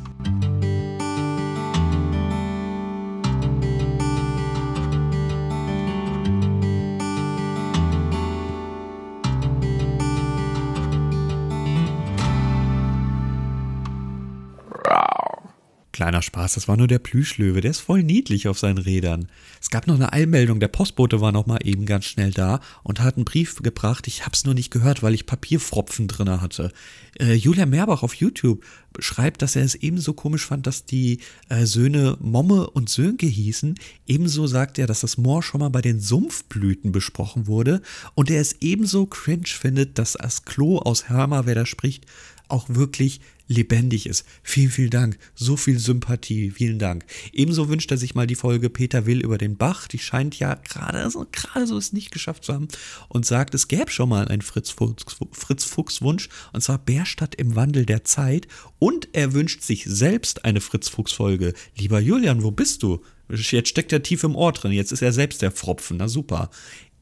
[16.07, 19.27] Kleiner Spaß, das war nur der Plüschlöwe, der ist voll niedlich auf seinen Rädern.
[19.61, 23.01] Es gab noch eine Eilmeldung, der Postbote war noch mal eben ganz schnell da und
[23.01, 24.07] hat einen Brief gebracht.
[24.07, 26.71] Ich hab's nur nicht gehört, weil ich Papierfropfen drinne hatte.
[27.19, 28.65] Äh, Julia Meerbach auf YouTube
[29.01, 33.75] schreibt, dass er es ebenso komisch fand, dass die äh, Söhne Momme und Sönke hießen.
[34.07, 37.83] Ebenso sagt er, dass das Moor schon mal bei den Sumpfblüten besprochen wurde
[38.15, 42.07] und er es ebenso cringe findet, dass das Klo aus Herma, wer da spricht,
[42.49, 44.25] auch wirklich lebendig ist.
[44.43, 45.19] Vielen, vielen Dank.
[45.35, 46.51] So viel Sympathie.
[46.51, 47.05] Vielen Dank.
[47.33, 49.89] Ebenso wünscht er sich mal die Folge Peter Will über den Bach.
[49.89, 52.69] Die scheint ja gerade so, gerade so es nicht geschafft zu haben.
[53.09, 56.29] Und sagt, es gäbe schon mal einen Fritz Fuchs, Fritz Fuchs Wunsch.
[56.53, 58.49] Und zwar Bärstadt im Wandel der Zeit.
[58.79, 61.55] Und er wünscht sich selbst eine Fritz Fuchs Folge.
[61.77, 63.01] Lieber Julian, wo bist du?
[63.29, 64.73] Jetzt steckt er tief im Ohr drin.
[64.73, 65.97] Jetzt ist er selbst der Pfropfen.
[65.97, 66.51] Na super.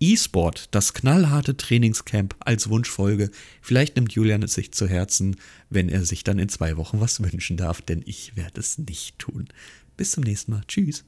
[0.05, 3.31] E-Sport, das knallharte Trainingscamp als Wunschfolge.
[3.63, 5.37] Vielleicht nimmt Julian es sich zu Herzen,
[5.71, 9.19] wenn er sich dann in zwei Wochen was wünschen darf, denn ich werde es nicht
[9.19, 9.49] tun.
[9.97, 10.63] Bis zum nächsten Mal.
[10.69, 11.05] Tschüss.